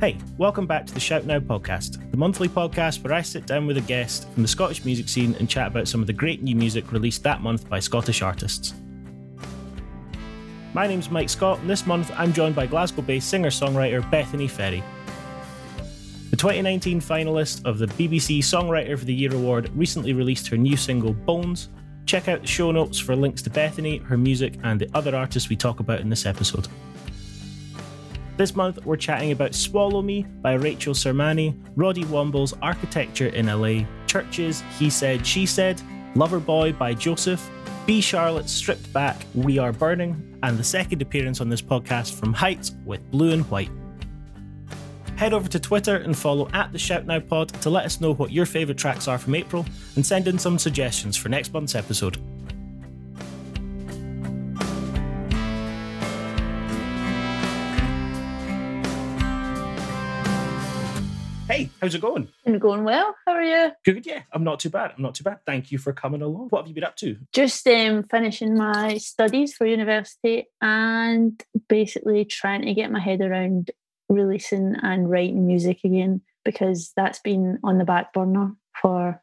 Hey, 0.00 0.16
welcome 0.38 0.66
back 0.66 0.86
to 0.86 0.94
the 0.94 0.98
Shout 0.98 1.26
Now 1.26 1.40
podcast, 1.40 2.10
the 2.10 2.16
monthly 2.16 2.48
podcast 2.48 3.04
where 3.04 3.12
I 3.12 3.20
sit 3.20 3.44
down 3.44 3.66
with 3.66 3.76
a 3.76 3.82
guest 3.82 4.26
from 4.30 4.40
the 4.40 4.48
Scottish 4.48 4.82
music 4.82 5.10
scene 5.10 5.36
and 5.38 5.46
chat 5.46 5.66
about 5.66 5.88
some 5.88 6.00
of 6.00 6.06
the 6.06 6.12
great 6.14 6.42
new 6.42 6.56
music 6.56 6.90
released 6.90 7.22
that 7.24 7.42
month 7.42 7.68
by 7.68 7.80
Scottish 7.80 8.22
artists. 8.22 8.72
My 10.72 10.86
name's 10.86 11.10
Mike 11.10 11.28
Scott, 11.28 11.58
and 11.58 11.68
this 11.68 11.86
month 11.86 12.10
I'm 12.16 12.32
joined 12.32 12.54
by 12.54 12.64
Glasgow 12.64 13.02
based 13.02 13.28
singer 13.28 13.50
songwriter 13.50 14.10
Bethany 14.10 14.48
Ferrie. 14.48 14.82
The 16.30 16.36
2019 16.36 17.02
finalist 17.02 17.66
of 17.66 17.76
the 17.76 17.86
BBC 17.88 18.38
Songwriter 18.38 18.94
of 18.94 19.04
the 19.04 19.12
Year 19.12 19.34
award 19.34 19.70
recently 19.74 20.14
released 20.14 20.48
her 20.48 20.56
new 20.56 20.78
single 20.78 21.12
Bones. 21.12 21.68
Check 22.06 22.26
out 22.26 22.40
the 22.40 22.46
show 22.46 22.72
notes 22.72 22.98
for 22.98 23.14
links 23.14 23.42
to 23.42 23.50
Bethany, 23.50 23.98
her 23.98 24.16
music, 24.16 24.54
and 24.62 24.80
the 24.80 24.88
other 24.94 25.14
artists 25.14 25.50
we 25.50 25.56
talk 25.56 25.78
about 25.78 26.00
in 26.00 26.08
this 26.08 26.24
episode. 26.24 26.68
This 28.40 28.56
month, 28.56 28.86
we're 28.86 28.96
chatting 28.96 29.32
about 29.32 29.54
Swallow 29.54 30.00
Me 30.00 30.22
by 30.22 30.54
Rachel 30.54 30.94
Sermanni, 30.94 31.54
Roddy 31.76 32.04
Woomble's 32.04 32.54
Architecture 32.62 33.26
in 33.26 33.48
LA, 33.48 33.84
CHVRCHES, 34.06 34.62
He 34.78 34.88
Said, 34.88 35.26
She 35.26 35.44
Said, 35.44 35.82
Lover 36.14 36.40
Boy 36.40 36.72
by 36.72 36.94
Joesef, 36.94 37.46
Be 37.84 38.00
Charlotte's 38.00 38.50
Stripped 38.50 38.90
Back, 38.94 39.26
We 39.34 39.58
Are 39.58 39.74
Burning, 39.74 40.38
and 40.42 40.56
the 40.56 40.64
second 40.64 41.02
appearance 41.02 41.42
on 41.42 41.50
this 41.50 41.60
podcast 41.60 42.14
from 42.14 42.32
HYYTS 42.32 42.82
with 42.86 43.02
Blue 43.10 43.32
and 43.32 43.44
White. 43.50 43.68
Head 45.16 45.34
over 45.34 45.50
to 45.50 45.60
Twitter 45.60 45.96
and 45.96 46.16
follow 46.16 46.48
at 46.54 46.72
the 46.72 46.78
Shout 46.78 47.04
Now 47.04 47.20
Pod 47.20 47.50
to 47.60 47.68
let 47.68 47.84
us 47.84 48.00
know 48.00 48.14
what 48.14 48.32
your 48.32 48.46
favourite 48.46 48.78
tracks 48.78 49.06
are 49.06 49.18
from 49.18 49.34
April 49.34 49.66
and 49.96 50.06
send 50.06 50.26
in 50.26 50.38
some 50.38 50.58
suggestions 50.58 51.14
for 51.14 51.28
next 51.28 51.52
month's 51.52 51.74
episode. 51.74 52.16
Hey, 61.50 61.68
how's 61.80 61.96
it 61.96 62.00
going? 62.00 62.28
And 62.46 62.60
going 62.60 62.84
well. 62.84 63.12
How 63.26 63.32
are 63.32 63.42
you? 63.42 63.72
Good, 63.84 64.06
yeah. 64.06 64.22
I'm 64.32 64.44
not 64.44 64.60
too 64.60 64.70
bad. 64.70 64.92
I'm 64.96 65.02
not 65.02 65.16
too 65.16 65.24
bad. 65.24 65.40
Thank 65.44 65.72
you 65.72 65.78
for 65.78 65.92
coming 65.92 66.22
along. 66.22 66.46
What 66.50 66.60
have 66.60 66.68
you 66.68 66.74
been 66.74 66.84
up 66.84 66.94
to? 66.98 67.16
Just 67.32 67.66
um, 67.66 68.04
finishing 68.04 68.56
my 68.56 68.98
studies 68.98 69.54
for 69.54 69.66
university 69.66 70.46
and 70.62 71.42
basically 71.68 72.24
trying 72.24 72.62
to 72.66 72.72
get 72.72 72.92
my 72.92 73.00
head 73.00 73.20
around 73.20 73.72
releasing 74.08 74.76
and 74.80 75.10
writing 75.10 75.48
music 75.48 75.80
again 75.82 76.20
because 76.44 76.92
that's 76.96 77.18
been 77.18 77.58
on 77.64 77.78
the 77.78 77.84
back 77.84 78.12
burner 78.12 78.54
for 78.80 79.20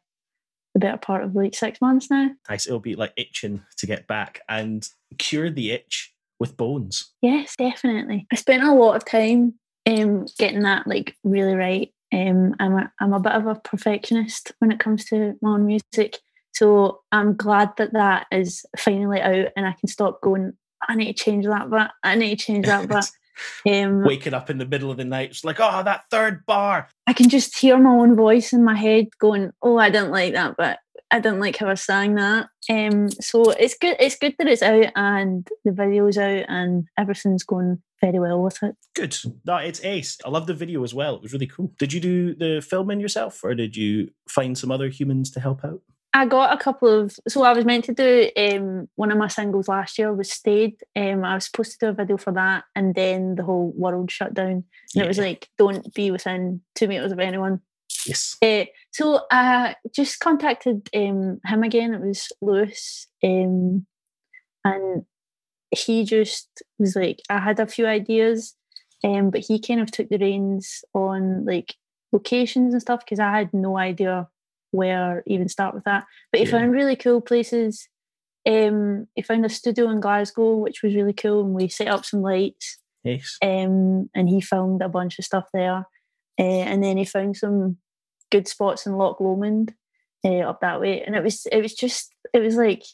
the 0.74 0.80
better 0.80 0.98
part 0.98 1.24
of 1.24 1.34
like 1.34 1.54
six 1.54 1.80
months 1.80 2.10
now. 2.10 2.28
Nice. 2.50 2.66
It'll 2.66 2.78
be 2.78 2.94
like 2.94 3.14
itching 3.16 3.62
to 3.78 3.86
get 3.86 4.06
back 4.06 4.42
and 4.50 4.86
cure 5.16 5.48
the 5.48 5.70
itch 5.70 6.12
with 6.38 6.58
bones. 6.58 7.10
Yes, 7.22 7.56
definitely. 7.56 8.26
I 8.30 8.36
spent 8.36 8.64
a 8.64 8.74
lot 8.74 8.96
of 8.96 9.06
time 9.06 9.54
um, 9.86 10.26
getting 10.38 10.64
that 10.64 10.86
like 10.86 11.16
really 11.24 11.54
right 11.54 11.90
um, 12.12 12.54
I'm 12.58 12.74
a, 12.74 12.92
I'm 13.00 13.12
a 13.12 13.20
bit 13.20 13.32
of 13.32 13.46
a 13.46 13.54
perfectionist 13.56 14.52
when 14.58 14.72
it 14.72 14.80
comes 14.80 15.04
to 15.06 15.34
my 15.42 15.50
own 15.50 15.66
music, 15.66 16.18
so 16.52 17.00
I'm 17.12 17.36
glad 17.36 17.70
that 17.76 17.92
that 17.92 18.26
is 18.32 18.64
finally 18.76 19.20
out 19.20 19.48
and 19.56 19.66
I 19.66 19.74
can 19.78 19.88
stop 19.88 20.20
going. 20.20 20.54
I 20.88 20.94
need 20.94 21.16
to 21.16 21.24
change 21.24 21.46
that, 21.46 21.70
but 21.70 21.90
I 22.02 22.14
need 22.14 22.38
to 22.38 22.44
change 22.44 22.66
that, 22.66 22.88
but. 22.88 23.08
Um, 23.64 24.02
Waking 24.02 24.34
up 24.34 24.50
in 24.50 24.58
the 24.58 24.66
middle 24.66 24.90
of 24.90 24.96
the 24.96 25.04
night, 25.04 25.30
it's 25.30 25.44
like, 25.44 25.60
oh, 25.60 25.84
that 25.84 26.06
third 26.10 26.44
bar. 26.44 26.88
I 27.06 27.12
can 27.12 27.28
just 27.28 27.56
hear 27.56 27.78
my 27.78 27.90
own 27.90 28.16
voice 28.16 28.52
in 28.52 28.64
my 28.64 28.74
head 28.74 29.16
going, 29.20 29.52
"Oh, 29.62 29.78
I 29.78 29.90
didn't 29.90 30.10
like 30.10 30.32
that, 30.32 30.56
but 30.56 30.80
I 31.10 31.20
didn't 31.20 31.40
like 31.40 31.56
how 31.56 31.68
I 31.68 31.74
sang 31.74 32.14
that." 32.16 32.48
Um, 32.70 33.10
so 33.10 33.50
it's 33.50 33.76
good. 33.78 33.96
It's 33.98 34.18
good 34.18 34.34
that 34.38 34.48
it's 34.48 34.62
out 34.62 34.92
and 34.96 35.48
the 35.64 35.72
video's 35.72 36.18
out 36.18 36.44
and 36.48 36.86
everything's 36.98 37.44
going 37.44 37.82
very 38.00 38.18
well 38.18 38.42
with 38.42 38.62
it. 38.62 38.76
Good. 38.94 39.16
No, 39.44 39.56
it's 39.56 39.84
ace. 39.84 40.18
I 40.24 40.28
love 40.28 40.46
the 40.46 40.54
video 40.54 40.84
as 40.84 40.94
well. 40.94 41.16
It 41.16 41.22
was 41.22 41.32
really 41.32 41.46
cool. 41.46 41.72
Did 41.78 41.92
you 41.92 42.00
do 42.00 42.34
the 42.34 42.60
filming 42.60 43.00
yourself 43.00 43.42
or 43.42 43.54
did 43.54 43.76
you 43.76 44.10
find 44.28 44.56
some 44.56 44.70
other 44.70 44.88
humans 44.88 45.30
to 45.32 45.40
help 45.40 45.64
out? 45.64 45.80
I 46.14 46.24
got 46.26 46.52
a 46.52 46.62
couple 46.62 46.88
of 46.88 47.16
so 47.28 47.42
I 47.42 47.52
was 47.52 47.64
meant 47.64 47.84
to 47.84 47.94
do 47.94 48.30
um, 48.36 48.88
one 48.96 49.12
of 49.12 49.18
my 49.18 49.28
singles 49.28 49.68
last 49.68 49.98
year 49.98 50.12
was 50.12 50.32
Stayed. 50.32 50.82
Um, 50.96 51.22
I 51.22 51.34
was 51.34 51.44
supposed 51.44 51.72
to 51.72 51.78
do 51.78 51.90
a 51.90 51.92
video 51.92 52.16
for 52.16 52.32
that 52.32 52.64
and 52.74 52.94
then 52.94 53.34
the 53.34 53.44
whole 53.44 53.72
world 53.76 54.10
shut 54.10 54.34
down. 54.34 54.46
And 54.46 54.64
yeah. 54.94 55.04
it 55.04 55.08
was 55.08 55.18
like, 55.18 55.48
don't 55.58 55.92
be 55.94 56.10
within 56.10 56.62
two 56.74 56.88
meters 56.88 57.12
of 57.12 57.20
anyone. 57.20 57.60
Yes. 58.06 58.36
Uh, 58.42 58.64
so 58.92 59.22
I 59.30 59.76
just 59.94 60.20
contacted 60.20 60.88
um, 60.94 61.40
him 61.44 61.62
again. 61.62 61.94
It 61.94 62.00
was 62.00 62.28
Lewis. 62.40 63.06
Um, 63.22 63.86
and 64.64 65.04
he 65.70 66.04
just 66.04 66.62
was 66.78 66.96
like, 66.96 67.20
I 67.28 67.38
had 67.38 67.60
a 67.60 67.66
few 67.66 67.86
ideas, 67.86 68.54
um, 69.04 69.30
but 69.30 69.40
he 69.40 69.60
kind 69.60 69.80
of 69.80 69.90
took 69.90 70.08
the 70.08 70.18
reins 70.18 70.82
on 70.94 71.44
like 71.44 71.74
locations 72.12 72.72
and 72.72 72.82
stuff 72.82 73.00
because 73.04 73.20
I 73.20 73.36
had 73.36 73.52
no 73.52 73.76
idea 73.76 74.28
where 74.70 75.22
even 75.26 75.48
start 75.48 75.74
with 75.74 75.84
that. 75.84 76.04
But 76.32 76.40
he 76.40 76.46
yeah. 76.46 76.52
found 76.52 76.72
really 76.72 76.96
cool 76.96 77.20
places. 77.20 77.88
Um, 78.46 79.06
he 79.14 79.22
found 79.22 79.44
a 79.44 79.50
studio 79.50 79.90
in 79.90 80.00
Glasgow, 80.00 80.56
which 80.56 80.82
was 80.82 80.94
really 80.94 81.12
cool, 81.12 81.44
and 81.44 81.54
we 81.54 81.68
set 81.68 81.88
up 81.88 82.04
some 82.04 82.22
lights. 82.22 82.78
Yes. 83.04 83.36
Um, 83.42 84.10
and 84.14 84.28
he 84.28 84.40
filmed 84.40 84.82
a 84.82 84.88
bunch 84.88 85.18
of 85.18 85.24
stuff 85.24 85.48
there. 85.52 85.86
Uh, 86.38 86.42
and 86.42 86.82
then 86.82 86.96
he 86.96 87.04
found 87.04 87.36
some 87.36 87.76
good 88.30 88.46
spots 88.46 88.86
in 88.86 88.96
Loch 88.96 89.20
Lomond 89.20 89.74
uh, 90.24 90.40
up 90.40 90.60
that 90.60 90.80
way. 90.80 91.02
And 91.02 91.16
it 91.16 91.22
was 91.22 91.46
it 91.46 91.60
was 91.60 91.74
just 91.74 92.14
it 92.32 92.40
was 92.40 92.56
like 92.56 92.84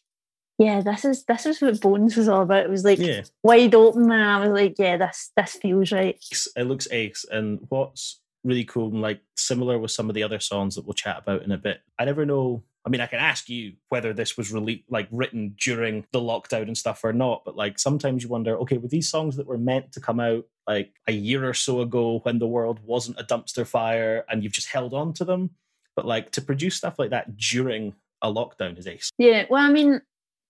yeah, 0.59 0.83
this 0.83 1.05
is 1.05 1.25
this 1.25 1.47
is 1.47 1.61
what 1.61 1.81
Bones 1.81 2.17
was 2.17 2.29
all 2.29 2.43
about. 2.43 2.65
It 2.65 2.71
was 2.71 2.85
like 2.85 2.99
yeah. 2.99 3.23
wide 3.43 3.75
open, 3.75 4.11
and 4.11 4.23
I 4.23 4.41
was 4.41 4.51
like, 4.51 4.77
yeah, 4.79 4.97
this 4.97 5.33
this 5.37 5.55
feels 5.55 5.91
right. 5.91 6.23
It 6.57 6.65
looks 6.65 6.87
ace, 6.93 7.25
and 7.31 7.59
what's 7.69 8.21
really 8.45 8.65
cool 8.65 8.89
and 8.89 9.01
like 9.01 9.21
similar 9.37 9.79
with 9.79 9.91
some 9.91 10.09
of 10.09 10.15
the 10.15 10.23
other 10.23 10.39
songs 10.39 10.75
that 10.75 10.85
we'll 10.85 10.95
chat 10.95 11.19
about 11.19 11.43
in 11.43 11.51
a 11.51 11.59
bit. 11.59 11.81
I 11.99 12.05
never 12.05 12.25
know. 12.25 12.63
I 12.87 12.91
mean, 12.91 13.01
I 13.01 13.07
can 13.07 13.19
ask 13.19 13.49
you 13.49 13.75
whether 13.89 14.13
this 14.13 14.37
was 14.37 14.53
really 14.53 14.85
like 14.91 15.09
written 15.11 15.57
during 15.59 16.05
the 16.13 16.21
lockdown 16.21 16.65
and 16.65 16.77
stuff 16.77 17.03
or 17.03 17.15
not, 17.15 17.43
but 17.45 17.57
like 17.57 17.79
sometimes 17.79 18.23
you 18.23 18.29
wonder, 18.29 18.59
okay, 18.59 18.77
were 18.77 18.89
these 18.89 19.11
songs 19.11 19.37
that 19.37 19.47
were 19.47 19.57
meant 19.57 19.93
to 19.93 20.01
come 20.01 20.21
out 20.21 20.45
like 20.67 20.93
a 21.07 21.13
year 21.13 21.49
or 21.49 21.55
so 21.55 21.81
ago 21.81 22.21
when 22.25 22.39
the 22.39 22.47
world 22.47 22.81
wasn't 22.85 23.19
a 23.19 23.25
dumpster 23.25 23.67
fire 23.67 24.25
and 24.29 24.43
you've 24.43 24.53
just 24.53 24.69
held 24.69 24.93
on 24.93 25.15
to 25.15 25.25
them? 25.25 25.51
But 25.97 26.05
like 26.07 26.31
to 26.33 26.43
produce 26.43 26.77
stuff 26.77 26.99
like 26.99 27.11
that 27.11 27.37
during 27.37 27.95
a 28.21 28.33
lockdown 28.33 28.79
is 28.79 28.87
ace. 28.87 29.11
Yeah, 29.17 29.47
well, 29.49 29.63
I 29.63 29.71
mean, 29.71 30.03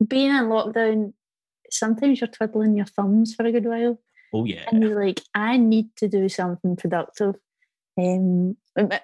being 0.07 0.31
in 0.31 0.45
lockdown, 0.45 1.13
sometimes 1.71 2.21
you're 2.21 2.29
twiddling 2.29 2.77
your 2.77 2.87
thumbs 2.87 3.35
for 3.35 3.47
a 3.47 3.53
good 3.53 3.67
while. 3.67 4.01
Oh 4.33 4.45
yeah. 4.45 4.65
And 4.73 4.83
you're 4.83 5.05
like, 5.05 5.21
I 5.35 5.57
need 5.57 5.95
to 5.97 6.09
do 6.09 6.29
something 6.29 6.75
productive. 6.75 7.37
Um, 7.97 8.57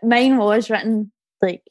mine 0.02 0.36
was 0.36 0.68
written 0.68 1.12
like, 1.40 1.62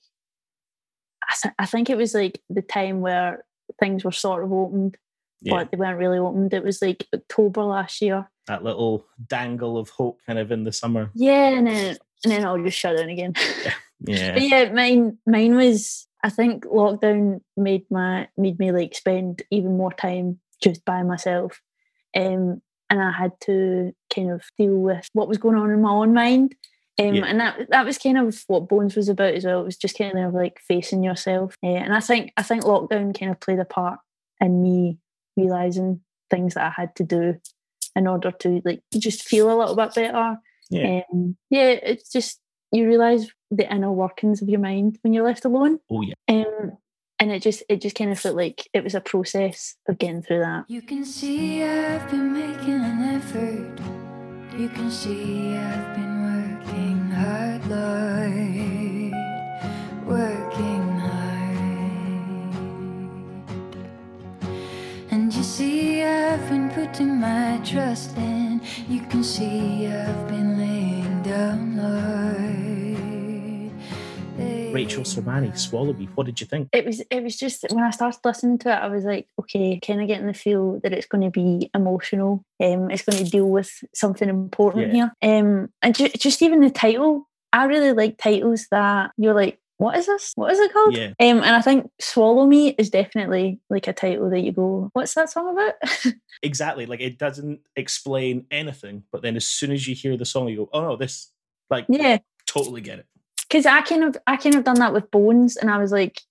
I, 1.29 1.33
th- 1.41 1.53
I 1.59 1.65
think 1.65 1.89
it 1.89 1.97
was 1.97 2.13
like 2.13 2.41
the 2.49 2.61
time 2.61 3.01
where 3.01 3.45
things 3.79 4.03
were 4.03 4.11
sort 4.11 4.43
of 4.43 4.51
opened, 4.51 4.97
yeah. 5.41 5.53
but 5.53 5.71
they 5.71 5.77
weren't 5.77 5.99
really 5.99 6.17
opened. 6.17 6.53
It 6.53 6.63
was 6.63 6.81
like 6.81 7.07
October 7.13 7.63
last 7.63 8.01
year. 8.01 8.29
That 8.47 8.63
little 8.63 9.05
dangle 9.27 9.77
of 9.77 9.89
hope, 9.89 10.19
kind 10.25 10.39
of 10.39 10.51
in 10.51 10.63
the 10.63 10.71
summer. 10.71 11.11
Yeah, 11.13 11.49
and 11.49 11.67
then 11.67 11.97
and 12.23 12.33
then 12.33 12.45
I'll 12.45 12.61
just 12.61 12.77
shut 12.77 12.97
down 12.97 13.09
again. 13.09 13.33
Yeah. 13.63 13.73
Yeah. 14.01 14.31
but 14.31 14.43
yeah, 14.43 14.71
mine 14.71 15.17
mine 15.27 15.55
was 15.57 16.07
I 16.23 16.29
think 16.29 16.63
lockdown 16.63 17.41
made 17.57 17.83
my 17.91 18.29
made 18.37 18.57
me 18.57 18.71
like 18.71 18.95
spend 18.95 19.41
even 19.51 19.75
more 19.75 19.91
time 19.91 20.39
just 20.63 20.85
by 20.85 21.03
myself, 21.03 21.59
um, 22.15 22.61
and 22.89 23.01
I 23.01 23.11
had 23.11 23.33
to 23.41 23.93
kind 24.13 24.31
of 24.31 24.43
deal 24.57 24.77
with 24.77 25.05
what 25.11 25.27
was 25.27 25.37
going 25.37 25.57
on 25.57 25.69
in 25.69 25.81
my 25.81 25.91
own 25.91 26.13
mind. 26.13 26.55
Um, 26.99 27.15
yeah. 27.15 27.25
And 27.25 27.39
that 27.39 27.69
that 27.69 27.85
was 27.85 27.97
kind 27.97 28.17
of 28.17 28.43
what 28.47 28.67
Bones 28.67 28.95
was 28.95 29.09
about 29.09 29.33
as 29.33 29.45
well. 29.45 29.61
It 29.61 29.65
was 29.65 29.77
just 29.77 29.97
kind 29.97 30.19
of 30.19 30.33
like 30.33 30.59
facing 30.67 31.03
yourself, 31.03 31.55
uh, 31.63 31.67
and 31.67 31.93
I 31.93 32.01
think 32.01 32.33
I 32.35 32.43
think 32.43 32.63
lockdown 32.63 33.17
kind 33.17 33.31
of 33.31 33.39
played 33.39 33.59
a 33.59 33.65
part 33.65 33.99
in 34.41 34.61
me 34.61 34.97
realizing 35.37 36.01
things 36.29 36.53
that 36.53 36.65
I 36.65 36.69
had 36.69 36.95
to 36.97 37.03
do 37.03 37.39
in 37.95 38.07
order 38.07 38.31
to 38.31 38.61
like 38.65 38.81
just 38.93 39.23
feel 39.23 39.51
a 39.51 39.57
little 39.57 39.75
bit 39.75 39.95
better. 39.95 40.37
Yeah, 40.69 41.01
um, 41.13 41.37
yeah. 41.49 41.69
It's 41.69 42.11
just 42.11 42.39
you 42.71 42.85
realize 42.87 43.27
the 43.49 43.71
inner 43.71 43.91
workings 43.91 44.41
of 44.41 44.49
your 44.49 44.59
mind 44.59 44.99
when 45.01 45.13
you're 45.13 45.25
left 45.25 45.45
alone. 45.45 45.79
Oh 45.89 46.01
yeah. 46.01 46.13
Um, 46.27 46.77
and 47.19 47.31
it 47.31 47.41
just 47.41 47.63
it 47.69 47.81
just 47.81 47.95
kind 47.95 48.11
of 48.11 48.19
felt 48.19 48.35
like 48.35 48.67
it 48.73 48.83
was 48.83 48.95
a 48.95 49.01
process 49.01 49.75
of 49.87 49.97
getting 49.97 50.21
through 50.21 50.39
that. 50.39 50.65
You 50.67 50.81
can 50.81 51.05
see 51.05 51.63
I've 51.63 52.09
been 52.09 52.33
making 52.33 52.81
an 52.81 53.15
effort. 53.15 53.79
You 54.57 54.69
can 54.69 54.89
see 54.91 55.55
I've 55.55 55.95
been 55.95 56.08
working 56.08 56.08
hard, 57.19 57.61
Lord, 57.67 59.13
working 60.07 60.85
hard. 61.05 62.39
And 65.11 65.33
you 65.33 65.43
see 65.43 66.03
I've 66.03 66.47
been 66.49 66.69
putting 66.69 67.19
my 67.19 67.59
trust 67.63 68.15
in. 68.17 68.61
You 68.87 69.01
can 69.11 69.23
see 69.23 69.87
I've 69.87 70.27
been 70.29 70.57
laying 70.57 71.21
down, 71.23 71.77
Lord. 71.77 72.48
Rachel 74.79 75.03
Swallow 75.03 75.93
Me. 75.93 76.07
What 76.15 76.25
did 76.25 76.39
you 76.39 76.47
think? 76.47 76.69
it 76.71 76.85
was 76.85 77.01
it 77.11 77.21
was 77.21 77.37
just 77.37 77.65
when 77.69 77.83
I 77.83 77.89
started 77.89 78.21
listening 78.23 78.59
to 78.59 78.69
it, 78.69 78.75
I 78.75 78.87
was 78.87 79.03
like, 79.03 79.27
okay, 79.39 79.77
kind 79.85 80.01
of 80.01 80.07
getting 80.07 80.27
the 80.27 80.33
feel 80.33 80.79
that 80.81 80.93
it's 80.93 81.05
going 81.05 81.23
to 81.23 81.29
be 81.29 81.69
emotional. 81.75 82.45
Um, 82.61 82.89
it's 82.89 83.03
going 83.03 83.23
to 83.23 83.29
deal 83.29 83.49
with 83.49 83.83
something 83.93 84.29
important 84.29 84.93
here. 84.93 85.11
Um, 85.21 85.69
and 85.81 85.95
ju- 85.95 86.09
just 86.17 86.41
even 86.41 86.61
the 86.61 86.69
title, 86.69 87.27
I 87.51 87.65
really 87.65 87.91
like 87.91 88.17
titles 88.17 88.67
that 88.71 89.11
you're 89.17 89.33
like, 89.33 89.59
what 89.79 89.97
is 89.97 90.05
this? 90.05 90.31
What 90.35 90.51
is 90.53 90.59
it 90.59 90.71
called? 90.71 90.95
Yeah. 90.95 91.13
Um, 91.19 91.43
and 91.43 91.55
I 91.55 91.61
think 91.61 91.89
Swallow 91.99 92.45
Me 92.45 92.69
is 92.69 92.89
definitely 92.89 93.59
like 93.69 93.87
a 93.87 93.93
title 93.93 94.29
that 94.29 94.41
you 94.41 94.53
go, 94.53 94.89
what's 94.93 95.13
that 95.15 95.29
song 95.29 95.51
about? 95.51 96.13
Exactly. 96.41 96.85
Like 96.85 97.01
it 97.01 97.17
doesn't 97.17 97.59
explain 97.75 98.45
anything, 98.49 99.03
but 99.11 99.21
then 99.21 99.35
as 99.35 99.45
soon 99.45 99.73
as 99.73 99.85
you 99.85 99.93
hear 99.93 100.15
the 100.15 100.23
song, 100.23 100.47
you 100.47 100.55
go, 100.55 100.69
oh 100.71 100.81
no, 100.81 100.95
this, 100.95 101.33
like, 101.69 101.85
yeah, 101.89 102.19
totally 102.45 102.79
get 102.79 102.99
it. 102.99 103.05
Because 103.49 103.65
I 103.65 103.81
kind 103.81 104.03
of 104.03 104.17
I 104.27 104.37
kind 104.37 104.55
of 104.55 104.63
done 104.63 104.79
that 104.79 104.93
with 104.93 105.09
Bones, 105.11 105.57
and 105.57 105.69
I 105.69 105.77
was 105.77 105.91
like, 105.91 106.21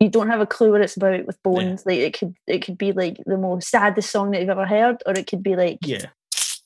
you 0.00 0.08
don't 0.10 0.28
have 0.28 0.40
a 0.40 0.46
clue 0.46 0.72
what 0.72 0.80
it's 0.82 0.96
about 0.96 1.26
with 1.26 1.42
Bones. 1.42 1.84
Like 1.86 1.98
it 1.98 2.18
could 2.18 2.34
it 2.46 2.64
could 2.64 2.76
be 2.78 2.92
like 2.92 3.16
the 3.26 3.38
most 3.38 3.68
saddest 3.70 4.10
song 4.10 4.30
that 4.30 4.40
you've 4.40 4.50
ever 4.50 4.66
heard, 4.66 5.02
or 5.06 5.14
it 5.14 5.26
could 5.26 5.42
be 5.42 5.56
like 5.56 5.78
Yeah. 5.82 6.06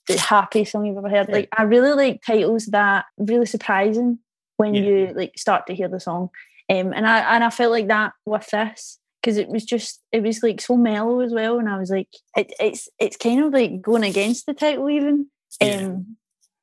the 0.09 0.19
happiest 0.19 0.73
song 0.73 0.85
you've 0.87 0.99
ever 0.99 1.09
heard. 1.09 1.29
Yeah. 1.29 1.35
Like 1.37 1.49
I 1.57 1.62
really 1.62 1.93
like 1.93 2.23
titles 2.27 2.67
that 2.67 3.05
really 3.19 3.47
surprising 3.47 4.19
when 4.57 4.75
Yeah. 4.75 4.83
you 4.83 5.12
like 5.15 5.33
start 5.39 5.67
to 5.69 5.75
hear 5.75 5.89
the 5.89 6.01
song. 6.01 6.31
Um, 6.69 6.93
and 6.93 7.07
I 7.07 7.35
and 7.35 7.45
I 7.45 7.51
felt 7.51 7.71
like 7.73 7.89
that 7.89 8.12
with 8.27 8.49
this 8.51 8.99
because 9.23 9.37
it 9.37 9.49
was 9.49 9.65
just 9.65 10.01
it 10.12 10.23
was 10.23 10.43
like 10.43 10.61
so 10.61 10.77
mellow 10.77 11.21
as 11.21 11.33
well, 11.33 11.59
and 11.59 11.69
I 11.69 11.79
was 11.79 11.91
like, 11.91 12.09
it, 12.37 12.53
it's 12.59 12.89
it's 12.99 13.17
kind 13.17 13.45
of 13.45 13.53
like 13.53 13.81
going 13.81 14.05
against 14.05 14.47
the 14.47 14.55
title 14.55 14.91
even. 14.91 15.27
Yeah. 15.61 15.77
Um, 15.87 16.17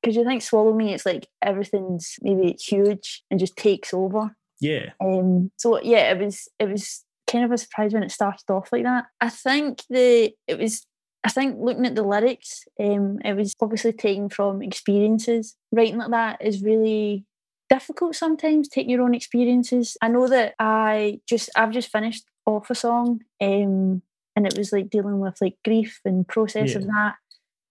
because 0.07 0.15
you 0.15 0.23
think 0.23 0.41
swallow 0.41 0.71
me, 0.71 0.93
it's 0.93 1.05
like 1.05 1.27
everything's 1.41 2.15
maybe 2.21 2.55
huge 2.57 3.23
and 3.29 3.37
just 3.37 3.57
takes 3.57 3.93
over. 3.93 4.33
Yeah. 4.61 4.91
Um, 5.03 5.51
so 5.57 5.81
yeah, 5.81 6.11
it 6.11 6.17
was 6.23 6.47
it 6.59 6.69
was 6.69 7.03
kind 7.29 7.43
of 7.43 7.51
a 7.51 7.57
surprise 7.57 7.93
when 7.93 8.03
it 8.03 8.11
started 8.11 8.49
off 8.49 8.71
like 8.71 8.83
that. 8.83 9.07
I 9.19 9.27
think 9.27 9.81
the 9.89 10.33
it 10.47 10.57
was 10.57 10.85
I 11.25 11.29
think 11.29 11.57
looking 11.59 11.85
at 11.85 11.95
the 11.95 12.03
lyrics, 12.03 12.63
um, 12.79 13.19
it 13.25 13.35
was 13.35 13.53
obviously 13.59 13.91
taken 13.91 14.29
from 14.29 14.61
experiences. 14.61 15.57
Writing 15.73 15.97
like 15.97 16.11
that 16.11 16.41
is 16.41 16.63
really 16.63 17.25
difficult 17.69 18.15
sometimes, 18.15 18.69
taking 18.69 18.91
your 18.91 19.01
own 19.01 19.13
experiences. 19.13 19.97
I 20.01 20.07
know 20.07 20.29
that 20.29 20.55
I 20.57 21.19
just 21.27 21.49
I've 21.53 21.71
just 21.71 21.91
finished 21.91 22.23
off 22.45 22.69
a 22.69 22.75
song, 22.75 23.23
um, 23.41 24.01
and 24.37 24.47
it 24.47 24.57
was 24.57 24.71
like 24.71 24.89
dealing 24.89 25.19
with 25.19 25.35
like 25.41 25.57
grief 25.65 25.99
and 26.05 26.25
process 26.25 26.75
of 26.75 26.85
that. 26.85 27.15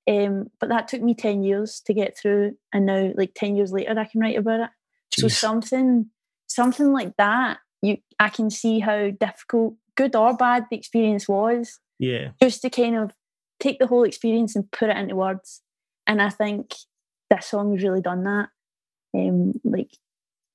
Um, 0.09 0.51
but 0.61 0.69
that 0.69 0.89
took 0.89 1.03
me 1.03 1.15
10 1.15 1.43
years 1.43 1.81
to 1.87 1.93
get 1.95 2.17
through 2.17 2.57
and 2.73 2.87
now 2.87 3.11
like 3.17 3.33
10 3.35 3.57
years 3.57 3.73
later 3.73 3.99
I 3.99 4.05
can 4.05 4.21
write 4.21 4.39
about 4.39 4.61
it. 4.61 4.71
So 5.19 5.29
something 5.29 6.11
something 6.47 6.93
like 6.93 7.17
that, 7.17 7.59
you 7.83 7.99
I 8.19 8.29
can 8.29 8.51
see 8.51 8.81
how 8.81 9.11
difficult, 9.11 9.75
good 9.97 10.15
or 10.15 10.37
bad, 10.37 10.67
the 10.71 10.77
experience 10.77 11.29
was. 11.29 11.81
Yeah. 11.99 12.31
Just 12.41 12.63
to 12.63 12.71
kind 12.71 12.97
of 12.97 13.13
take 13.59 13.79
the 13.79 13.87
whole 13.87 14.05
experience 14.05 14.55
and 14.55 14.71
put 14.71 14.91
it 14.91 14.97
into 14.97 15.17
words. 15.17 15.63
And 16.07 16.23
I 16.23 16.31
think 16.31 16.75
this 17.31 17.47
song 17.47 17.73
has 17.73 17.83
really 17.83 18.03
done 18.03 18.25
that. 18.25 18.49
Um, 19.15 19.55
like 19.65 19.91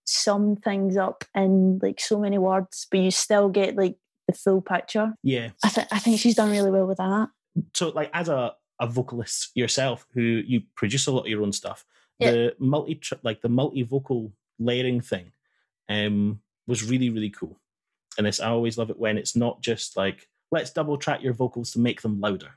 sum 0.06 0.56
things 0.56 0.98
up 0.98 1.24
in 1.36 1.80
like 1.81 2.00
so 2.00 2.19
many 2.19 2.38
words, 2.38 2.88
but 2.89 3.00
you 3.00 3.12
still 3.12 3.50
get 3.50 3.75
like 3.75 3.95
the 4.27 4.33
full 4.33 4.62
picture. 4.62 5.13
Yeah. 5.24 5.50
I 5.63 5.69
think 5.69 5.88
I 5.92 6.00
think 6.00 6.19
she's 6.19 6.36
done 6.36 6.51
really 6.51 6.71
well 6.71 6.88
with 6.88 6.98
that. 6.98 7.30
So, 7.74 7.89
like, 7.89 8.09
as 8.13 8.30
a, 8.30 8.53
a 8.81 8.88
vocalist 8.88 9.51
yourself, 9.56 10.06
who 10.13 10.22
you 10.22 10.62
produce 10.75 11.07
a 11.07 11.12
lot 11.12 11.22
of 11.22 11.28
your 11.28 11.44
own 11.44 11.54
stuff, 11.54 11.86
Yeah. 12.19 12.31
the 12.31 12.56
multi, 12.60 13.00
like 13.24 13.42
the 13.42 13.50
multi 13.50 13.83
vocal 13.83 14.33
layering 14.60 15.00
thing, 15.01 15.31
um, 15.88 16.42
was 16.68 16.83
really 16.83 17.10
really 17.10 17.30
cool. 17.30 17.56
And 18.18 18.28
this, 18.28 18.39
I 18.42 18.50
always 18.50 18.78
love 18.78 18.89
it 18.89 19.00
when 19.00 19.18
it's 19.18 19.36
not 19.36 19.62
just 19.62 19.95
like 19.95 20.28
let's 20.51 20.72
double 20.74 20.98
track 20.98 21.22
your 21.24 21.33
vocals 21.33 21.72
to 21.72 21.80
make 21.80 22.01
them 22.01 22.19
louder. 22.19 22.51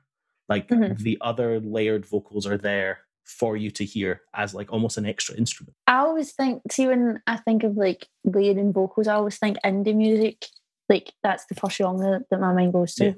Like 0.49 0.67
Mhm. 0.69 0.99
the 0.99 1.17
other 1.21 1.61
layered 1.61 2.05
vocals 2.05 2.47
are 2.47 2.59
there 2.59 2.99
for 3.23 3.57
you 3.57 3.71
to 3.71 3.85
hear 3.85 4.23
as 4.35 4.53
like 4.55 4.73
almost 4.73 4.99
an 4.99 5.07
extra 5.07 5.35
instrument. 5.37 5.75
I 5.87 5.99
always 5.99 6.33
think, 6.33 6.61
see, 6.73 6.87
when 6.89 7.23
I 7.27 7.37
think 7.37 7.63
of 7.63 7.77
like 7.77 8.09
layering 8.25 8.73
vocals, 8.73 9.07
I 9.09 9.15
always 9.15 9.39
think 9.39 9.57
indie 9.65 9.95
music. 9.97 10.45
Like 10.89 11.13
that's 11.23 11.47
the 11.47 11.55
first 11.55 11.77
genre 11.77 12.23
that 12.31 12.41
my 12.41 12.53
mind 12.53 12.73
goes 12.73 12.95
to, 12.97 13.15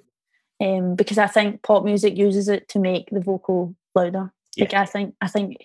um, 0.61 0.95
because 0.95 1.19
I 1.19 1.27
think 1.27 1.63
pop 1.63 1.85
music 1.85 2.17
uses 2.17 2.49
it 2.49 2.69
to 2.71 2.79
make 2.79 3.09
the 3.11 3.21
vocal 3.21 3.75
louder. 3.95 4.33
Like 4.59 4.75
I 4.75 4.87
think, 4.87 5.15
I 5.21 5.29
think 5.29 5.59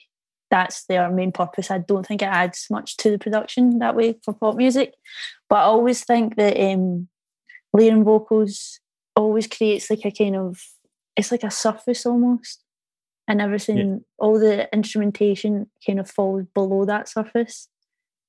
that's 0.49 0.83
their 0.85 1.09
main 1.09 1.31
purpose. 1.31 1.71
I 1.71 1.77
don't 1.77 2.05
think 2.05 2.21
it 2.21 2.25
adds 2.25 2.67
much 2.69 2.97
to 2.97 3.11
the 3.11 3.19
production 3.19 3.79
that 3.79 3.95
way 3.95 4.17
for 4.23 4.33
pop 4.33 4.55
music, 4.55 4.93
but 5.49 5.57
I 5.57 5.63
always 5.63 6.03
think 6.03 6.35
that 6.35 6.59
um, 6.59 7.07
layering 7.73 8.03
vocals 8.03 8.79
always 9.15 9.47
creates 9.47 9.89
like 9.89 10.05
a 10.05 10.11
kind 10.11 10.35
of, 10.35 10.61
it's 11.15 11.31
like 11.31 11.43
a 11.43 11.51
surface 11.51 12.05
almost 12.05 12.63
and 13.27 13.41
everything, 13.41 14.03
all 14.17 14.37
the 14.37 14.67
instrumentation 14.73 15.69
kind 15.85 15.99
of 15.99 16.09
falls 16.09 16.45
below 16.53 16.83
that 16.85 17.07
surface. 17.07 17.69